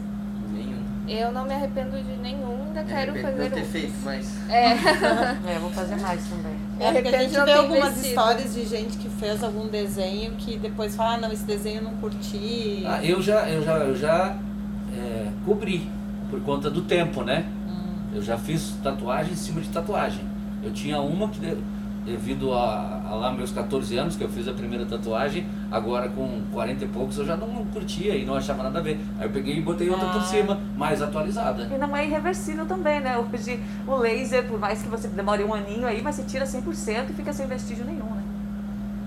Nenhum. 0.51 0.83
Eu 1.07 1.31
não 1.31 1.45
me 1.45 1.53
arrependo 1.53 1.97
de 1.97 2.17
nenhum, 2.17 2.65
ainda 2.67 2.83
quero 2.83 3.17
É, 3.17 3.21
fazer 3.21 3.43
Não 3.43 3.49
ter 3.49 3.63
feito, 3.63 3.93
mas. 4.03 4.49
É, 4.49 4.71
É, 5.47 5.55
eu 5.55 5.61
vou 5.61 5.69
fazer 5.69 5.95
mais 5.95 6.21
também. 6.27 6.57
É, 6.79 6.91
porque 6.91 7.07
a 7.07 7.21
gente 7.21 7.29
de 7.31 7.45
vê 7.45 7.51
algumas 7.53 8.03
histórias 8.05 8.53
de 8.53 8.65
gente 8.65 8.97
que 8.97 9.07
fez 9.09 9.43
algum 9.43 9.67
desenho 9.67 10.31
que 10.38 10.57
depois 10.57 10.95
fala, 10.95 11.13
ah, 11.13 11.17
não, 11.17 11.31
esse 11.31 11.43
desenho 11.43 11.77
eu 11.77 11.83
não 11.83 11.93
curti. 11.97 12.83
Ah, 12.86 13.03
eu 13.03 13.21
já, 13.21 13.47
eu 13.49 13.63
já, 13.63 13.77
eu 13.77 13.95
já 13.95 14.36
é, 14.95 15.27
cobri 15.45 15.88
por 16.29 16.41
conta 16.41 16.69
do 16.69 16.81
tempo, 16.81 17.23
né? 17.23 17.45
Eu 18.15 18.21
já 18.21 18.38
fiz 18.38 18.73
tatuagem 18.83 19.33
em 19.33 19.36
cima 19.36 19.62
de 19.62 19.69
tatuagem. 19.69 20.21
Eu 20.63 20.71
tinha 20.71 20.99
uma 20.99 21.27
que, 21.29 21.39
de- 21.39 21.57
devido 22.05 22.53
a, 22.53 23.01
a 23.07 23.15
lá 23.15 23.31
meus 23.31 23.51
14 23.51 23.97
anos, 23.97 24.15
que 24.15 24.23
eu 24.23 24.29
fiz 24.29 24.47
a 24.47 24.53
primeira 24.53 24.86
tatuagem, 24.86 25.45
agora 25.73 26.07
com 26.07 26.41
40 26.53 26.86
e 26.86 26.88
poucos 26.88 27.17
eu 27.17 27.25
já 27.25 27.36
não 27.36 27.47
curtia 27.65 28.15
e 28.15 28.23
não 28.23 28.36
achava 28.36 28.62
nada 28.63 28.77
a 28.79 28.81
ver. 28.81 28.99
Aí 29.19 29.25
eu 29.25 29.31
peguei 29.31 29.57
e 29.57 29.62
botei 29.62 29.89
outra 29.89 30.07
por 30.07 30.19
Ah. 30.21 30.25
cima, 30.25 30.59
mais 30.77 31.01
atualizada. 31.01 31.67
E 31.73 31.77
não 31.77 31.97
é 31.97 32.05
irreversível 32.05 32.65
também, 32.65 32.99
né? 33.01 33.17
Hoje 33.17 33.59
o 33.88 33.95
laser, 33.95 34.45
por 34.47 34.59
mais 34.59 34.81
que 34.83 34.88
você 34.88 35.07
demore 35.07 35.43
um 35.43 35.53
aninho 35.53 35.88
aí, 35.88 36.01
mas 36.01 36.15
você 36.15 36.23
tira 36.23 36.45
100% 36.45 37.09
e 37.09 37.13
fica 37.13 37.33
sem 37.33 37.47
vestígio 37.47 37.83
nenhum, 37.86 38.05
né? 38.05 38.21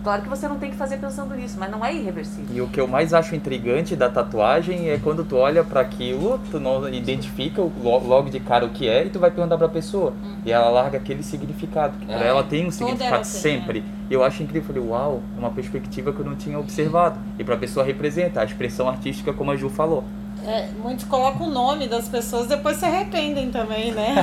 Claro 0.02 0.22
que 0.22 0.28
você 0.28 0.46
não 0.46 0.56
tem 0.56 0.70
que 0.70 0.76
fazer 0.76 0.98
pensando 0.98 1.34
nisso, 1.34 1.56
mas 1.58 1.68
não 1.68 1.84
é 1.84 1.92
irreversível. 1.92 2.46
E 2.54 2.60
o 2.60 2.68
que 2.68 2.80
eu 2.80 2.86
mais 2.86 3.12
acho 3.12 3.34
intrigante 3.34 3.96
da 3.96 4.08
tatuagem 4.08 4.88
é 4.88 4.98
quando 5.02 5.24
tu 5.24 5.36
olha 5.36 5.64
para 5.64 5.80
aquilo, 5.80 6.38
tu 6.50 6.60
não 6.60 6.88
identifica 6.88 7.60
logo 7.82 8.30
de 8.30 8.38
cara 8.38 8.64
o 8.64 8.68
que 8.68 8.88
é 8.88 9.04
e 9.06 9.10
tu 9.10 9.18
vai 9.18 9.32
perguntar 9.32 9.58
pra 9.58 9.68
pessoa. 9.68 10.12
E 10.44 10.52
ela 10.52 10.68
larga 10.70 10.98
aquele 10.98 11.24
significado, 11.24 11.98
que 11.98 12.06
pra 12.06 12.24
É. 12.24 12.28
ela 12.28 12.44
tem 12.44 12.60
um 12.60 12.64
Tudo 12.70 12.74
significado 12.74 13.22
assim, 13.22 13.38
sempre. 13.40 13.84
E 14.08 14.14
eu 14.14 14.22
acho 14.22 14.42
incrível, 14.42 14.62
eu 14.68 14.74
falei, 14.74 14.88
uau, 14.88 15.22
é 15.36 15.38
uma 15.38 15.50
perspectiva 15.50 16.12
que 16.12 16.20
eu 16.20 16.24
não 16.24 16.36
tinha 16.36 16.58
observado. 16.58 17.18
E 17.38 17.44
pra 17.44 17.56
pessoa 17.56 17.84
representa 17.84 18.40
a 18.40 18.44
expressão 18.44 18.88
artística 18.88 19.32
como 19.32 19.50
a 19.50 19.56
Ju 19.56 19.68
falou. 19.68 20.04
É, 20.46 20.68
muitos 20.80 21.04
colocam 21.06 21.48
o 21.48 21.50
nome 21.50 21.88
das 21.88 22.08
pessoas, 22.08 22.46
depois 22.46 22.76
se 22.76 22.84
arrependem 22.84 23.50
também, 23.50 23.90
né? 23.90 24.14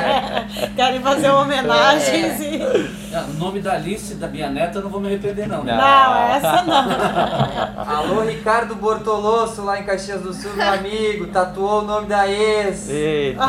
Querem 0.74 0.98
fazer 1.00 1.30
homenagens 1.30 2.40
e. 2.40 2.60
Ah, 3.14 3.26
O 3.28 3.34
nome 3.34 3.60
da 3.60 3.74
Alice, 3.74 4.14
da 4.14 4.26
minha 4.26 4.50
neta, 4.50 4.78
eu 4.78 4.82
não 4.82 4.90
vou 4.90 5.00
me 5.00 5.06
arrepender 5.06 5.46
não. 5.46 5.62
né? 5.62 5.76
Não, 5.76 6.16
essa 6.16 6.62
não. 6.64 7.86
Alô, 7.96 8.22
Ricardo 8.22 8.74
Bortolosso, 8.74 9.62
lá 9.62 9.78
em 9.78 9.84
Caxias 9.84 10.20
do 10.22 10.32
Sul, 10.34 10.50
meu 10.56 10.68
amigo, 10.68 11.28
tatuou 11.28 11.82
o 11.82 11.84
nome 11.84 12.08
da 12.08 12.26
ex. 12.26 12.88
Eita. 12.88 13.44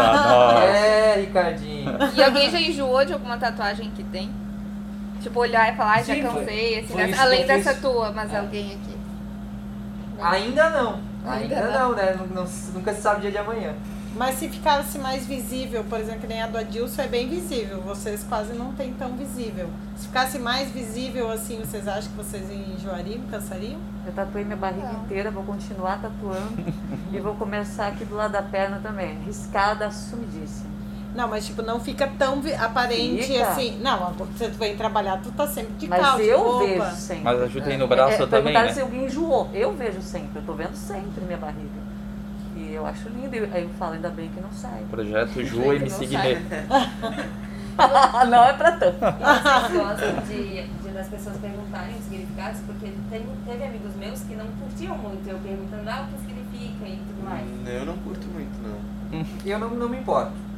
É, 0.65 1.15
Ricardinho. 1.21 1.97
E 2.15 2.23
alguém 2.23 2.51
já 2.51 2.59
enjoou 2.61 3.03
de 3.03 3.13
alguma 3.13 3.37
tatuagem 3.37 3.89
que 3.95 4.03
tem? 4.03 4.29
Tipo, 5.23 5.39
olhar 5.39 5.73
e 5.73 5.77
falar, 5.77 5.93
ah, 5.93 6.03
já 6.03 6.13
Sim, 6.15 6.21
cansei, 6.23 6.79
assim, 6.79 6.95
dessa- 6.95 7.21
além 7.23 7.47
dessa 7.47 7.73
tua, 7.75 8.11
mas 8.11 8.31
É. 8.31 8.37
alguém 8.39 8.73
aqui. 8.73 8.97
Ainda 10.21 10.69
não. 10.69 10.99
Ainda 11.25 11.55
Ainda 11.55 11.71
não. 11.79 11.89
não, 11.89 11.95
né? 11.95 12.15
Não- 12.17 12.27
não- 12.43 12.51
nunca 12.73 12.93
se 12.93 13.01
sabe 13.01 13.17
o 13.19 13.21
dia 13.21 13.31
de 13.31 13.37
amanhã. 13.37 13.73
Mas 14.15 14.35
se 14.35 14.47
ficasse 14.47 14.99
mais 14.99 15.25
visível, 15.25 15.83
por 15.85 15.99
exemplo, 15.99 16.21
que 16.21 16.27
nem 16.27 16.39
a 16.43 16.45
do 16.45 16.55
Adilson 16.57 17.01
é 17.01 17.07
bem 17.07 17.27
visível, 17.27 17.81
vocês 17.81 18.23
quase 18.29 18.53
não 18.53 18.71
tem 18.73 18.93
tão 18.93 19.13
visível. 19.17 19.69
Se 19.95 20.05
ficasse 20.05 20.37
mais 20.37 20.69
visível 20.69 21.31
assim, 21.31 21.57
vocês 21.59 21.87
acham 21.87 22.11
que 22.11 22.17
vocês 22.17 22.43
enjoariam, 22.51 23.21
cansariam? 23.31 23.79
Eu 24.05 24.11
tatuei 24.13 24.43
minha 24.43 24.55
barriga 24.57 24.85
Não. 24.87 25.03
inteira, 25.03 25.31
vou 25.31 25.43
continuar 25.43 25.99
tatuando 25.99 26.53
e 27.11 27.19
vou 27.19 27.33
começar 27.35 27.87
aqui 27.87 28.05
do 28.05 28.13
lado 28.15 28.33
da 28.33 28.43
perna 28.43 28.79
também. 28.83 29.17
Riscada, 29.25 29.89
sumidíssima. 29.89 30.69
Não, 31.15 31.27
mas 31.27 31.45
tipo, 31.45 31.61
não 31.61 31.79
fica 31.79 32.07
tão 32.17 32.41
aparente 32.59 33.23
Fica. 33.23 33.47
assim. 33.47 33.77
Não, 33.81 34.13
você 34.13 34.47
vem 34.49 34.75
trabalhar, 34.75 35.21
tu 35.21 35.31
tá 35.31 35.47
sempre 35.47 35.73
de 35.73 35.87
Mas 35.87 36.01
calça, 36.01 36.23
de 36.23 36.29
eu 36.29 36.39
roupa. 36.39 36.65
vejo 36.65 36.95
sempre. 36.95 37.23
Mas 37.23 37.41
ajuda 37.41 37.69
aí 37.69 37.77
no 37.77 37.87
braço 37.87 38.13
é, 38.13 38.17
também, 38.17 38.29
perguntaram 38.29 38.67
né? 38.67 38.73
se 38.73 38.81
alguém 38.81 39.05
enjoou. 39.05 39.49
Eu 39.53 39.73
vejo 39.73 40.01
sempre, 40.01 40.39
eu 40.39 40.41
tô 40.43 40.53
vendo 40.53 40.75
sempre 40.75 41.23
minha 41.23 41.37
barriga. 41.37 41.83
E 42.55 42.73
eu 42.73 42.85
acho 42.85 43.09
lindo. 43.09 43.35
E 43.35 43.39
aí 43.53 43.63
eu 43.63 43.69
falo, 43.77 43.93
ainda 43.93 44.09
bem 44.09 44.29
que 44.29 44.41
não 44.41 44.51
sai. 44.51 44.83
Projeto 44.89 45.43
Ju 45.43 45.73
MC 45.73 46.01
não 46.01 46.07
Guimê. 46.07 46.37
não 48.29 48.43
é 48.45 48.53
pra 48.53 48.71
tanto. 48.71 48.99
Vocês 48.99 49.81
gostam 49.81 50.23
de, 50.27 50.67
de 50.67 50.83
das 50.93 51.07
pessoas 51.07 51.37
perguntarem 51.37 51.95
os 51.95 52.03
significados, 52.05 52.61
porque 52.61 52.91
tem, 53.09 53.25
teve 53.45 53.63
amigos 53.63 53.95
meus 53.95 54.21
que 54.21 54.35
não 54.35 54.45
curtiam 54.47 54.97
muito 54.97 55.27
eu 55.27 55.37
perguntando 55.39 55.89
ah, 55.89 56.07
o 56.07 56.13
que 56.13 56.21
significa 56.21 56.87
e 56.87 56.97
tudo 56.97 57.23
mais. 57.23 57.45
Eu 57.67 57.85
não 57.85 57.97
curto 57.97 58.27
muito, 58.27 58.59
não. 58.61 59.25
E 59.43 59.49
eu 59.49 59.59
não, 59.59 59.69
não 59.71 59.89
me 59.89 59.97
importo. 59.97 60.52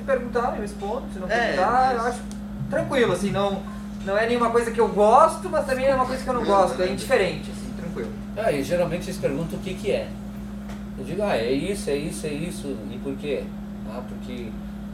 Se 0.00 0.06
perguntar, 0.06 0.54
eu 0.56 0.62
respondo. 0.62 1.02
Se 1.12 1.18
não 1.18 1.28
É, 1.28 1.36
perguntar, 1.52 1.92
eu 1.92 1.98
mas- 1.98 2.06
acho. 2.14 2.20
tranquilo, 2.70 3.12
assim, 3.12 3.30
não, 3.30 3.62
não 4.06 4.16
é 4.16 4.26
nenhuma 4.26 4.50
coisa 4.50 4.70
que 4.70 4.80
eu 4.80 4.88
gosto, 4.88 5.48
mas 5.50 5.66
também 5.66 5.84
é 5.86 5.94
uma 5.94 6.06
coisa 6.06 6.22
que 6.24 6.28
eu 6.30 6.34
não 6.34 6.44
gosto, 6.44 6.80
é 6.82 6.88
indiferente, 6.90 7.50
assim, 7.50 7.70
tranquilo. 7.76 8.10
Ah, 8.36 8.50
e 8.50 8.62
geralmente 8.62 9.04
eles 9.06 9.18
perguntam 9.18 9.58
o 9.58 9.62
que 9.62 9.74
que 9.74 9.90
é. 9.92 10.08
Eu 10.98 11.04
digo, 11.04 11.22
ah, 11.22 11.36
é 11.36 11.52
isso, 11.52 11.90
é 11.90 11.96
isso, 11.96 12.26
é 12.26 12.30
isso. 12.32 12.76
E 12.90 12.98
por 12.98 13.14
quê? 13.16 13.44
Ah, 13.90 14.00
porque, 14.08 14.48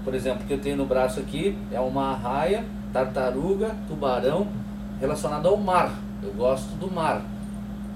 por 0.05 0.14
exemplo, 0.14 0.42
o 0.42 0.47
que 0.47 0.55
eu 0.55 0.59
tenho 0.59 0.77
no 0.77 0.87
braço 0.87 1.21
aqui 1.21 1.57
é 1.73 1.79
uma 1.81 2.12
arraia, 2.12 2.64
tartaruga, 2.92 3.71
tubarão, 3.88 4.49
relacionado 5.01 5.47
ao 5.49 5.57
mar. 5.57 5.90
Eu 6.23 6.33
gosto 6.33 6.75
do 6.77 6.90
mar. 6.92 7.23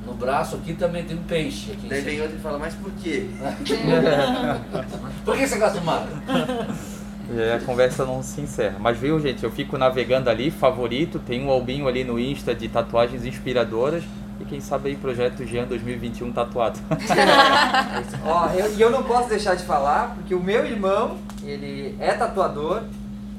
No 0.07 0.15
braço 0.15 0.57
aqui 0.57 0.75
também 0.75 1.05
tem 1.05 1.17
um 1.17 1.23
peixe. 1.23 1.73
Aqui 1.73 1.87
Daí 1.89 2.01
vem 2.03 2.21
outro 2.21 2.37
e 2.37 2.41
fala, 2.41 2.59
mas 2.59 2.75
por 2.75 2.91
quê? 3.03 3.29
Por 5.25 5.37
que 5.37 5.47
você 5.47 5.59
gosta 5.59 5.79
do 5.79 5.85
mar? 5.87 6.07
E 7.33 7.41
aí 7.41 7.53
a 7.53 7.61
conversa 7.61 8.05
não 8.05 8.23
se 8.23 8.41
encerra. 8.41 8.77
Mas 8.81 8.99
viu, 8.99 9.21
gente, 9.21 9.45
eu 9.45 9.51
fico 9.51 9.79
navegando 9.79 10.29
ali, 10.29 10.51
favorito, 10.51 11.19
tem 11.21 11.45
um 11.45 11.51
albinho 11.51 11.87
ali 11.87 12.03
no 12.03 12.19
Insta 12.19 12.55
de 12.55 12.69
tatuagens 12.69 13.25
inspiradoras. 13.25 14.03
E 14.41 14.45
quem 14.45 14.59
sabe 14.61 14.89
aí 14.89 14.97
projeto 14.97 15.45
Jean 15.45 15.65
2021 15.67 16.33
tatuado. 16.33 16.79
Ó, 18.25 18.47
eu- 18.55 18.75
e 18.75 18.81
eu 18.81 18.91
não 18.91 19.03
posso 19.03 19.29
deixar 19.29 19.55
de 19.55 19.65
falar, 19.65 20.15
porque 20.15 20.35
o 20.35 20.43
meu 20.43 20.65
irmão, 20.65 21.19
ele 21.45 21.95
é 22.01 22.13
tatuador, 22.13 22.83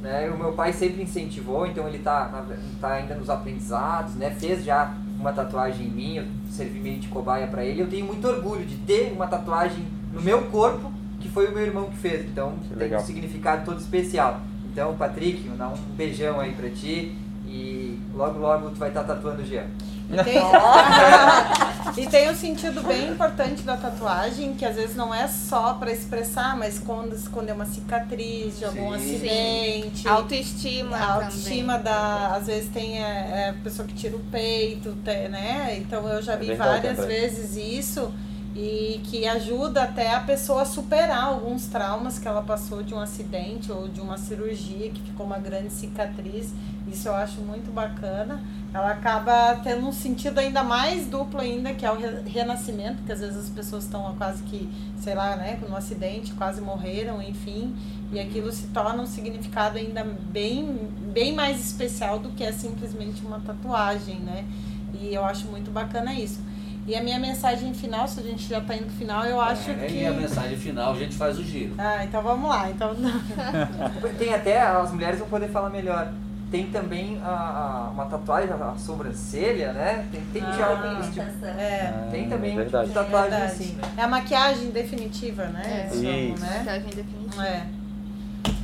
né? 0.02 0.30
O 0.34 0.38
meu 0.38 0.54
pai 0.54 0.72
sempre 0.74 1.02
incentivou, 1.02 1.66
então 1.66 1.88
ele 1.88 2.00
tá, 2.00 2.44
tá 2.80 2.94
ainda 2.94 3.16
nos 3.16 3.30
aprendizados, 3.30 4.14
né? 4.16 4.30
Fez 4.40 4.64
já 4.64 4.94
uma 5.20 5.32
tatuagem 5.34 5.88
em 5.88 5.90
mim, 5.90 6.16
eu 6.18 6.24
servi 6.52 6.80
meio 6.80 7.00
de 7.00 7.08
cobaia 7.08 7.48
pra 7.48 7.64
ele. 7.66 7.82
Eu 7.82 7.88
tenho 7.90 8.06
muito 8.06 8.28
orgulho 8.28 8.64
de 8.66 8.76
ter 8.78 9.12
uma 9.16 9.28
tatuagem 9.28 9.84
no 10.14 10.22
meu 10.22 10.44
corpo, 10.44 10.92
que 11.22 11.30
foi 11.30 11.48
o 11.48 11.52
meu 11.54 11.64
irmão 11.64 11.86
que 11.90 11.98
fez. 11.98 12.26
Então 12.26 12.54
Que 12.64 12.70
tem 12.70 12.78
legal. 12.78 13.02
um 13.02 13.06
significado 13.06 13.66
todo 13.66 13.80
especial. 13.80 14.42
Então, 14.72 14.96
Patrick, 14.96 15.48
vou 15.48 15.58
dar 15.58 15.70
um 15.70 15.76
beijão 15.96 16.40
aí 16.40 16.54
pra 16.54 16.70
ti. 16.70 17.16
E 17.48 18.00
logo, 18.16 18.40
logo 18.40 18.70
tu 18.70 18.76
vai 18.78 18.90
estar 18.90 19.04
tatuando 19.04 19.42
o 19.42 19.46
Jean. 19.46 19.66
E 20.10 20.24
tem, 20.24 20.42
e 22.04 22.08
tem 22.08 22.30
um 22.30 22.36
sentido 22.36 22.82
bem 22.84 23.10
importante 23.12 23.64
da 23.64 23.78
tatuagem, 23.78 24.54
que 24.56 24.66
às 24.66 24.76
vezes 24.76 24.96
não 24.96 25.14
é 25.14 25.28
só 25.28 25.74
pra 25.76 25.92
expressar, 25.92 26.58
mas 26.58 26.80
quando 26.80 27.14
esconder 27.14 27.54
uma 27.54 27.66
cicatriz 27.66 28.60
de 28.60 28.66
algum 28.66 28.90
Sim. 28.92 29.16
acidente. 29.16 30.08
Autoestima. 30.08 30.98
A 30.98 31.14
autoestima 31.14 31.74
também. 31.78 31.84
da. 31.94 32.36
Às 32.36 32.48
vezes 32.48 32.70
tem 32.72 33.04
é, 33.04 33.50
é, 33.50 33.56
pessoa 33.64 33.88
que 33.88 33.94
tira 33.94 34.16
o 34.16 34.20
peito, 34.20 34.96
né? 35.30 35.78
Então 35.78 36.08
eu 36.08 36.22
já 36.22 36.34
É 36.34 36.38
vi 36.38 36.48
verdade, 36.48 36.88
várias 36.88 37.06
vezes 37.06 37.56
isso 37.58 38.12
e 38.56 39.00
que 39.06 39.26
ajuda 39.26 39.84
até 39.84 40.14
a 40.14 40.20
pessoa 40.20 40.64
a 40.64 40.66
superar 40.66 41.24
alguns 41.24 41.68
traumas 41.68 42.20
que 42.20 42.28
ela 42.28 42.42
passou 42.42 42.84
de 42.84 42.94
um 42.94 43.00
acidente 43.00 43.72
ou 43.72 43.88
de 43.88 44.02
uma 44.02 44.18
cirurgia 44.18 44.90
que 44.90 45.02
ficou 45.02 45.26
uma 45.26 45.38
grande 45.38 45.72
cicatriz. 45.72 46.54
Isso 46.92 47.08
eu 47.08 47.16
acho 47.16 47.40
muito 47.42 47.72
bacana. 47.74 48.42
Ela 48.74 48.92
acaba 48.92 49.56
tendo 49.64 49.88
um 49.88 49.92
sentido 49.94 50.40
ainda 50.40 50.64
mais 50.64 51.08
duplo 51.08 51.40
ainda, 51.40 51.74
que 51.74 51.86
é 51.86 51.92
o 51.92 51.96
re- 51.96 52.22
renascimento, 52.26 53.04
que 53.04 53.12
às 53.12 53.20
vezes 53.22 53.38
as 53.38 53.50
pessoas 53.50 53.86
estão 53.86 54.14
quase 54.18 54.44
que, 54.44 54.70
sei 55.00 55.14
lá, 55.16 55.36
né, 55.38 55.58
num 55.68 55.76
acidente, 55.76 56.34
quase 56.34 56.60
morreram, 56.62 57.22
enfim, 57.22 57.74
e 58.12 58.20
aquilo 58.20 58.52
se 58.52 58.68
torna 58.68 59.02
um 59.02 59.06
significado 59.06 59.78
ainda 59.78 60.04
bem, 60.04 60.90
bem 61.14 61.34
mais 61.34 61.60
especial 61.66 62.20
do 62.20 62.30
que 62.32 62.44
é 62.44 62.52
simplesmente 62.52 63.26
uma 63.26 63.40
tatuagem, 63.40 64.20
né? 64.20 64.46
E 64.94 65.14
eu 65.14 65.24
acho 65.24 65.48
muito 65.48 65.72
bacana 65.72 66.14
isso. 66.14 66.40
E 66.88 66.96
a 66.96 67.04
minha 67.04 67.20
mensagem 67.20 67.74
final, 67.74 68.08
se 68.08 68.20
a 68.20 68.24
gente 68.24 68.48
já 68.50 68.60
tá 68.60 68.76
indo 68.76 68.86
pro 68.86 68.96
final, 68.96 69.24
eu 69.24 69.40
acho 69.40 69.70
É, 69.70 69.74
que. 69.86 69.94
E 70.00 70.06
a 70.06 70.12
mensagem 70.12 70.58
final, 70.58 70.94
a 70.94 70.98
gente 70.98 71.16
faz 71.16 71.38
o 71.38 71.44
giro. 71.44 71.74
Ah, 71.78 72.04
então 72.04 72.22
vamos 72.24 72.50
lá. 72.50 72.70
Então, 72.72 72.96
Tem 74.18 74.34
até, 74.34 74.60
as 74.62 74.92
mulheres 74.92 75.20
vão 75.20 75.28
poder 75.30 75.50
falar 75.50 75.70
melhor. 75.70 76.12
Tem 76.50 76.66
também 76.68 77.18
a, 77.24 77.30
a- 77.30 77.90
uma 77.94 78.06
tatuagem, 78.08 78.50
a, 78.52 78.72
a 78.72 78.78
sobrancelha, 78.78 79.72
né? 79.74 80.06
Tem, 80.12 80.22
tem 80.34 80.42
Ah, 80.42 80.66
algo 80.66 81.04
tipo, 81.12 81.46
é, 81.46 82.08
Tem 82.12 82.28
também 82.28 82.60
um 82.60 82.66
tipo 82.66 82.72
tatuagem 82.72 83.30
verdade. 83.30 83.44
assim, 83.44 83.78
é 83.96 84.02
a 84.02 84.08
maquiagem 84.08 84.70
definitiva, 84.72 85.46
né? 85.46 85.88
É. 85.92 85.96
Isso. 85.96 86.42
né? 86.42 86.58
Maquiagem 86.58 86.90
definitiva. 86.90 87.48
É. 87.48 87.66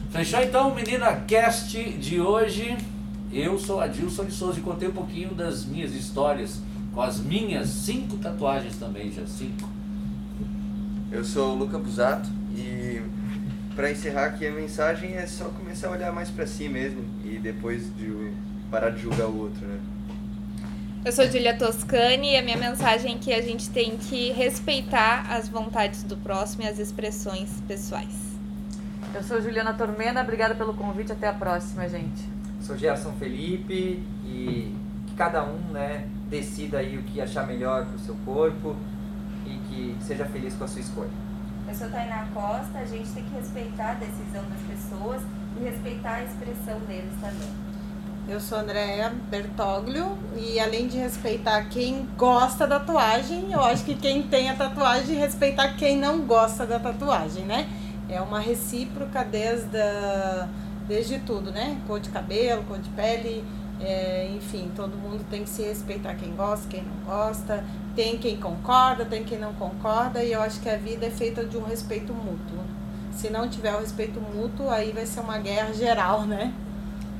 Fechou 0.10 0.42
então, 0.42 0.74
menina 0.74 1.14
cast 1.28 1.78
de 1.82 2.20
hoje. 2.20 2.76
Eu 3.32 3.60
sou 3.60 3.80
Adilson 3.80 4.26
de 4.26 4.32
Souza 4.32 4.60
e 4.60 4.62
contei 4.64 4.88
um 4.88 4.94
pouquinho 4.94 5.34
das 5.34 5.66
minhas 5.66 5.94
histórias 5.94 6.60
com 6.98 7.04
as 7.04 7.20
minhas 7.20 7.70
cinco 7.70 8.18
tatuagens 8.18 8.76
também, 8.78 9.12
já 9.12 9.24
cinco. 9.28 9.70
Eu 11.12 11.24
sou 11.24 11.54
o 11.54 11.56
Luca 11.56 11.78
Busato 11.78 12.28
e 12.56 13.04
pra 13.76 13.92
encerrar 13.92 14.26
aqui 14.26 14.48
a 14.48 14.52
mensagem 14.52 15.14
é 15.14 15.28
só 15.28 15.46
começar 15.50 15.90
a 15.90 15.92
olhar 15.92 16.12
mais 16.12 16.32
pra 16.32 16.48
si 16.48 16.68
mesmo 16.68 17.06
e 17.24 17.38
depois 17.38 17.96
de 17.96 18.32
parar 18.72 18.90
de 18.90 19.04
julgar 19.04 19.28
o 19.28 19.42
outro, 19.42 19.64
né? 19.68 19.80
Eu 21.06 21.12
sou 21.12 21.28
Julia 21.28 21.56
Toscani 21.56 22.32
e 22.32 22.36
a 22.36 22.42
minha 22.42 22.58
mensagem 22.58 23.14
é 23.14 23.18
que 23.20 23.32
a 23.32 23.44
gente 23.44 23.70
tem 23.70 23.96
que 23.96 24.32
respeitar 24.32 25.28
as 25.30 25.48
vontades 25.48 26.02
do 26.02 26.18
próximo 26.18 26.64
e 26.64 26.68
as 26.68 26.80
expressões 26.80 27.62
pessoais. 27.68 28.10
Eu 29.14 29.22
sou 29.22 29.40
Juliana 29.40 29.72
Tormena, 29.76 30.24
obrigada 30.24 30.56
pelo 30.56 30.74
convite. 30.74 31.12
Até 31.12 31.28
a 31.28 31.34
próxima, 31.34 31.88
gente. 31.88 32.28
Sou 32.60 32.76
Gerson 32.76 33.14
Felipe 33.20 34.02
e 34.26 34.87
cada 35.18 35.44
um, 35.44 35.58
né, 35.72 36.08
decida 36.30 36.78
aí 36.78 36.98
o 36.98 37.04
que 37.04 37.20
achar 37.20 37.46
melhor 37.48 37.86
pro 37.86 38.00
seu 38.00 38.16
corpo 38.24 38.76
e 39.46 39.50
que 39.68 39.98
seja 40.02 40.26
feliz 40.26 40.54
com 40.54 40.64
a 40.64 40.68
sua 40.68 40.82
escolha. 40.82 41.10
Eu 41.68 41.76
sou 41.76 41.90
Tainá 41.90 42.28
Costa, 42.34 42.78
a 42.80 42.86
gente 42.86 43.10
tem 43.10 43.24
que 43.24 43.36
respeitar 43.36 43.92
a 43.92 43.94
decisão 43.96 44.44
das 44.50 44.62
pessoas 44.70 45.22
e 45.60 45.64
respeitar 45.64 46.14
a 46.16 46.24
expressão 46.24 46.80
deles 46.88 47.12
também. 47.20 47.50
Eu 48.30 48.40
sou 48.42 48.58
Andréa 48.60 49.12
Bertoglio 49.30 50.18
e 50.36 50.60
além 50.60 50.88
de 50.88 50.98
respeitar 50.98 51.64
quem 51.70 52.06
gosta 52.18 52.68
da 52.68 52.78
tatuagem, 52.80 53.52
eu 53.54 53.62
acho 53.62 53.86
que 53.86 53.96
quem 53.96 54.24
tem 54.24 54.50
a 54.50 54.56
tatuagem 54.56 55.16
respeitar 55.18 55.76
quem 55.78 55.98
não 55.98 56.20
gosta 56.22 56.66
da 56.66 56.78
tatuagem, 56.78 57.46
né? 57.46 57.68
É 58.10 58.20
uma 58.22 58.40
recíproca 58.40 59.24
desde, 59.24 59.78
a- 59.78 60.48
desde 60.88 61.20
tudo, 61.20 61.52
né? 61.52 61.78
Cor 61.88 62.00
de 62.02 62.10
cabelo, 62.10 62.64
cor 62.64 62.80
de 62.80 62.90
pele, 62.90 63.44
é, 63.80 64.30
enfim, 64.36 64.72
todo 64.76 64.98
mundo 64.98 65.24
tem 65.30 65.44
que 65.44 65.50
se 65.50 65.62
respeitar 65.62 66.16
quem 66.16 66.36
gosta, 66.36 66.68
quem 66.68 66.84
não 66.84 67.06
gosta, 67.06 67.63
tem 67.96 68.18
quem 68.18 68.38
concorda, 68.38 69.06
tem 69.06 69.24
quem 69.24 69.40
não 69.40 69.54
concorda, 69.54 70.24
e 70.24 70.32
eu 70.32 70.42
acho 70.42 70.60
que 70.62 70.70
a 70.70 70.78
vida 70.78 71.06
é 71.06 71.10
feita 71.12 71.46
de 71.46 71.58
um 71.58 71.63
respeito 71.63 72.13
mútuo. 72.13 72.60
Se 73.12 73.30
não 73.30 73.50
tiver 73.50 73.74
o 73.76 73.80
respeito 73.80 74.20
mútuo, 74.20 74.70
aí 74.70 74.92
vai 74.92 75.06
ser 75.06 75.20
uma 75.22 75.40
guerra 75.40 75.74
geral, 75.74 76.26
né? 76.26 76.54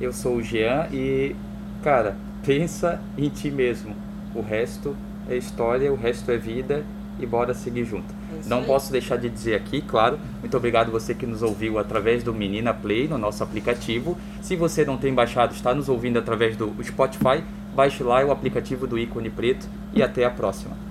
Eu 0.00 0.12
sou 0.12 0.36
o 0.36 0.42
Jean 0.42 0.86
e, 0.92 1.34
cara, 1.82 2.16
pensa 2.44 3.00
em 3.16 3.28
ti 3.28 3.50
mesmo. 3.50 3.96
O 4.34 4.40
resto 4.40 4.96
é 5.28 5.36
história, 5.36 5.92
o 5.92 5.96
resto 5.96 6.30
é 6.30 6.36
vida 6.36 6.84
e 7.18 7.26
bora 7.26 7.52
seguir 7.52 7.84
junto. 7.84 8.17
Não 8.46 8.64
posso 8.64 8.92
deixar 8.92 9.16
de 9.16 9.28
dizer 9.28 9.54
aqui, 9.54 9.80
claro, 9.80 10.18
muito 10.40 10.56
obrigado 10.56 10.90
você 10.90 11.14
que 11.14 11.26
nos 11.26 11.42
ouviu 11.42 11.78
através 11.78 12.22
do 12.22 12.32
Menina 12.32 12.72
Play 12.72 13.08
no 13.08 13.18
nosso 13.18 13.42
aplicativo. 13.42 14.16
Se 14.40 14.56
você 14.56 14.84
não 14.84 14.96
tem 14.96 15.12
baixado, 15.12 15.54
está 15.54 15.74
nos 15.74 15.88
ouvindo 15.88 16.18
através 16.18 16.56
do 16.56 16.74
Spotify, 16.82 17.42
baixe 17.74 18.02
lá 18.02 18.24
o 18.24 18.30
aplicativo 18.30 18.86
do 18.86 18.98
ícone 18.98 19.30
preto 19.30 19.68
e 19.94 20.02
até 20.02 20.24
a 20.24 20.30
próxima. 20.30 20.87